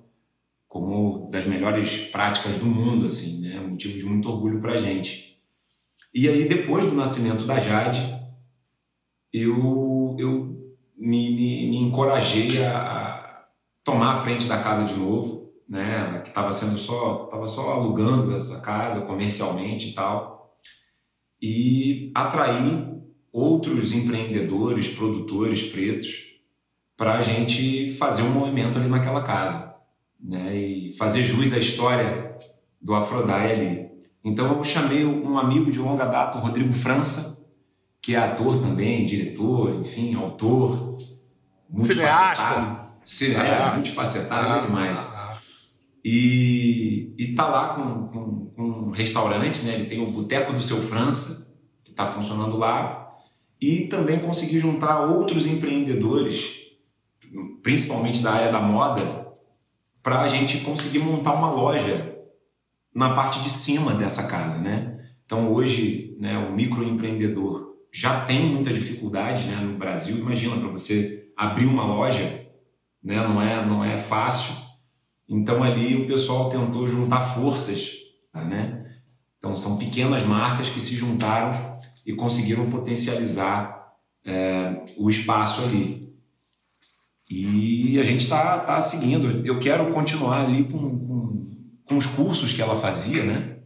como 0.67 1.29
das 1.31 1.45
melhores 1.45 2.09
práticas 2.11 2.57
do 2.57 2.65
mundo 2.65 3.05
assim 3.05 3.41
né? 3.41 3.59
Motivo 3.59 3.97
de 3.97 4.05
muito 4.05 4.29
orgulho 4.29 4.59
para 4.59 4.77
gente. 4.77 5.39
E 6.13 6.27
aí 6.27 6.47
depois 6.47 6.85
do 6.85 6.95
nascimento 6.95 7.45
da 7.45 7.59
Jade 7.59 8.01
eu 9.31 10.15
eu 10.19 10.75
me, 10.97 11.29
me, 11.29 11.69
me 11.69 11.77
encorajei 11.77 12.63
a, 12.63 12.77
a 12.77 13.45
tomar 13.83 14.13
a 14.13 14.17
frente 14.17 14.47
da 14.47 14.61
casa 14.61 14.85
de 14.85 14.99
novo 14.99 15.45
né? 15.67 16.19
Que 16.23 16.29
estava 16.29 16.51
sendo 16.51 16.77
só 16.77 17.25
tava 17.25 17.47
só 17.47 17.71
alugando 17.71 18.35
essa 18.35 18.59
casa 18.59 19.01
comercialmente 19.01 19.89
e 19.89 19.93
tal. 19.93 20.57
E 21.41 22.11
atrair 22.13 22.94
outros 23.35 23.91
empreendedores, 23.91 24.87
produtores 24.87 25.63
pretos, 25.63 26.23
para 26.95 27.17
a 27.17 27.21
gente 27.21 27.89
fazer 27.95 28.23
um 28.23 28.31
movimento 28.31 28.79
ali 28.79 28.87
naquela 28.87 29.23
casa, 29.23 29.75
né? 30.17 30.55
E 30.55 30.93
fazer 30.93 31.21
jus 31.25 31.51
à 31.51 31.57
história 31.57 32.37
do 32.81 32.95
Afrodai 32.95 33.51
ali. 33.51 33.87
Então 34.23 34.55
eu 34.55 34.63
chamei 34.63 35.03
um 35.03 35.37
amigo 35.37 35.69
de 35.69 35.79
longa 35.79 36.05
data, 36.05 36.37
o 36.37 36.41
Rodrigo 36.41 36.71
França, 36.71 37.45
que 38.01 38.15
é 38.15 38.19
ator 38.19 38.61
também, 38.61 39.05
diretor, 39.05 39.81
enfim, 39.81 40.15
autor, 40.15 40.95
multifacetado. 41.69 42.85
Cineasta. 43.03 43.49
É, 43.49 43.73
multifacetado, 43.73 44.47
ah, 44.47 44.57
é 44.57 44.65
demais. 44.65 44.97
Ah, 44.97 45.37
e, 46.05 47.13
e 47.17 47.35
tá 47.35 47.47
lá 47.47 47.73
com, 47.73 48.07
com, 48.07 48.45
com 48.55 48.63
um 48.63 48.91
restaurante, 48.91 49.65
né? 49.65 49.73
Ele 49.73 49.85
tem 49.85 50.01
o 50.01 50.09
Boteco 50.09 50.53
do 50.53 50.63
Seu 50.63 50.77
França, 50.77 51.53
que 51.83 51.89
está 51.89 52.05
funcionando 52.05 52.55
lá, 52.55 53.04
e 53.59 53.87
também 53.87 54.19
conseguir 54.19 54.59
juntar 54.59 55.01
outros 55.01 55.45
empreendedores, 55.45 56.61
principalmente 57.63 58.21
da 58.21 58.33
área 58.33 58.51
da 58.51 58.59
moda, 58.59 59.25
para 60.03 60.21
a 60.21 60.27
gente 60.27 60.59
conseguir 60.59 60.99
montar 60.99 61.33
uma 61.33 61.49
loja 61.49 62.15
na 62.93 63.13
parte 63.13 63.41
de 63.41 63.49
cima 63.49 63.93
dessa 63.93 64.27
casa, 64.27 64.57
né? 64.57 64.99
Então 65.25 65.51
hoje, 65.51 66.15
né, 66.19 66.37
o 66.37 66.53
microempreendedor 66.53 67.73
já 67.91 68.21
tem 68.21 68.45
muita 68.45 68.71
dificuldade, 68.71 69.47
né, 69.47 69.55
no 69.55 69.77
Brasil. 69.77 70.17
Imagina 70.17 70.57
para 70.57 70.69
você 70.69 71.29
abrir 71.35 71.65
uma 71.65 71.85
loja, 71.85 72.45
né, 73.03 73.15
não 73.27 73.41
é 73.41 73.65
não 73.65 73.83
é 73.83 73.97
fácil. 73.97 74.53
Então 75.27 75.63
ali 75.63 76.03
o 76.03 76.07
pessoal 76.07 76.49
tentou 76.49 76.87
juntar 76.87 77.21
forças, 77.21 77.93
né? 78.33 78.85
Então 79.37 79.55
são 79.55 79.77
pequenas 79.77 80.23
marcas 80.23 80.69
que 80.69 80.79
se 80.79 80.95
juntaram 80.95 81.74
e 82.05 82.13
conseguiram 82.13 82.69
potencializar 82.69 83.93
é, 84.25 84.81
o 84.97 85.09
espaço 85.09 85.61
ali. 85.63 86.13
E 87.29 87.97
a 87.99 88.03
gente 88.03 88.21
está 88.21 88.59
tá 88.59 88.79
seguindo. 88.81 89.45
Eu 89.45 89.59
quero 89.59 89.91
continuar 89.91 90.45
ali 90.45 90.65
com, 90.65 90.77
com, 90.77 91.45
com, 91.85 91.97
os 91.97 92.05
cursos 92.05 92.53
que 92.53 92.61
ela 92.61 92.75
fazia, 92.75 93.23
né? 93.23 93.57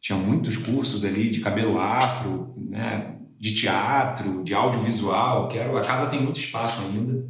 Tinha 0.00 0.16
muitos 0.16 0.56
cursos 0.56 1.04
ali 1.04 1.28
de 1.28 1.40
cabelo 1.40 1.80
afro, 1.80 2.54
né? 2.56 3.16
de 3.38 3.54
teatro, 3.54 4.42
de 4.42 4.54
audiovisual. 4.54 5.48
Quero, 5.48 5.76
a 5.76 5.82
casa 5.82 6.08
tem 6.08 6.20
muito 6.20 6.38
espaço 6.40 6.82
ainda 6.82 7.24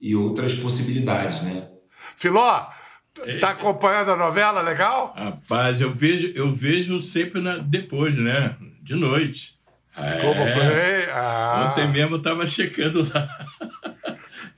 e 0.00 0.14
outras 0.14 0.54
possibilidades, 0.54 1.42
né? 1.42 1.68
Filó, 2.16 2.66
tá 3.40 3.50
acompanhando 3.50 4.12
a 4.12 4.16
novela, 4.16 4.62
legal? 4.62 5.12
Rapaz, 5.16 5.80
eu 5.80 5.94
vejo, 5.94 6.32
eu 6.34 6.54
vejo 6.54 7.00
sempre 7.00 7.40
na, 7.40 7.58
depois, 7.58 8.16
né? 8.16 8.56
De 8.82 8.94
noite. 8.94 9.59
É. 10.00 10.20
Como 10.20 10.34
foi? 10.34 11.10
Ah. 11.12 11.70
Ontem 11.70 11.88
mesmo 11.88 12.16
eu 12.16 12.22
tava 12.22 12.46
checando 12.46 13.08
lá. 13.12 13.28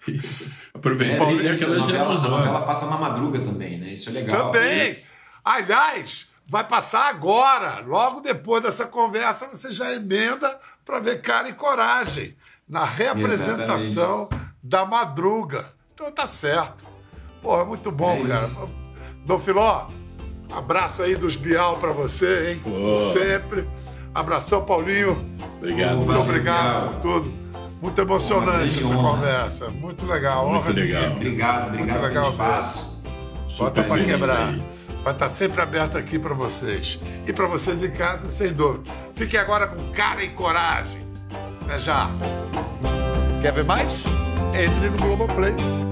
Aproveitei 0.74 1.46
é, 1.46 1.52
aquela 1.52 1.76
novela, 1.76 2.14
a 2.14 2.28
novela 2.28 2.62
passa 2.62 2.86
na 2.86 2.96
madruga 2.96 3.38
também, 3.38 3.78
né? 3.78 3.92
Isso 3.92 4.08
é 4.08 4.12
legal. 4.12 4.50
Também. 4.50 4.90
Isso. 4.90 5.10
Aliás, 5.44 6.28
vai 6.46 6.64
passar 6.64 7.08
agora. 7.08 7.80
Logo 7.86 8.20
depois 8.20 8.62
dessa 8.62 8.84
conversa, 8.86 9.46
você 9.46 9.70
já 9.70 9.92
emenda 9.92 10.58
para 10.84 10.98
ver 10.98 11.20
cara 11.20 11.48
e 11.48 11.52
coragem 11.52 12.36
na 12.68 12.84
reapresentação 12.84 14.22
Exatamente. 14.22 14.52
da 14.62 14.84
madruga. 14.84 15.72
Então 15.94 16.10
tá 16.10 16.26
certo. 16.26 16.84
Porra, 17.40 17.64
muito 17.64 17.90
bom, 17.92 18.24
é 18.24 18.28
cara. 18.28 18.50
Dom 19.24 19.38
Filó, 19.38 19.86
abraço 20.50 21.02
aí 21.02 21.14
dos 21.14 21.36
Bial 21.36 21.78
para 21.78 21.92
você, 21.92 22.50
hein? 22.50 22.60
Pô. 22.62 23.12
Sempre. 23.12 23.68
Abração, 24.14 24.64
Paulinho. 24.64 25.24
Obrigado. 25.58 25.96
Muito 25.96 26.06
valeu, 26.06 26.22
obrigado 26.22 26.90
por 26.92 27.00
tudo. 27.00 27.32
Muito 27.80 28.00
emocionante 28.00 28.78
essa 28.78 28.86
honra. 28.86 29.10
conversa. 29.10 29.68
Muito 29.70 30.06
legal. 30.06 30.48
Muito 30.48 30.70
honra 30.70 30.72
legal. 30.72 31.02
Minha. 31.02 31.16
Obrigado, 31.16 31.66
obrigado 31.68 31.78
Muito 31.78 32.02
legal 32.02 32.24
pelo 32.24 32.32
espaço. 32.32 33.02
Bota 33.58 33.82
para 33.82 34.04
quebrar. 34.04 34.48
Aí. 34.48 34.62
Vai 35.02 35.12
estar 35.12 35.28
sempre 35.28 35.60
aberto 35.60 35.98
aqui 35.98 36.18
para 36.18 36.34
vocês. 36.34 36.98
E 37.26 37.32
para 37.32 37.46
vocês 37.46 37.82
em 37.82 37.90
casa, 37.90 38.30
sem 38.30 38.52
dúvida. 38.52 38.90
Fiquem 39.14 39.40
agora 39.40 39.66
com 39.66 39.90
cara 39.90 40.22
e 40.22 40.28
coragem. 40.28 41.00
Até 41.64 41.78
já. 41.78 42.08
Quer 43.40 43.52
ver 43.52 43.64
mais? 43.64 43.90
Entre 44.54 44.90
no 44.90 44.96
Globoplay. 44.98 45.91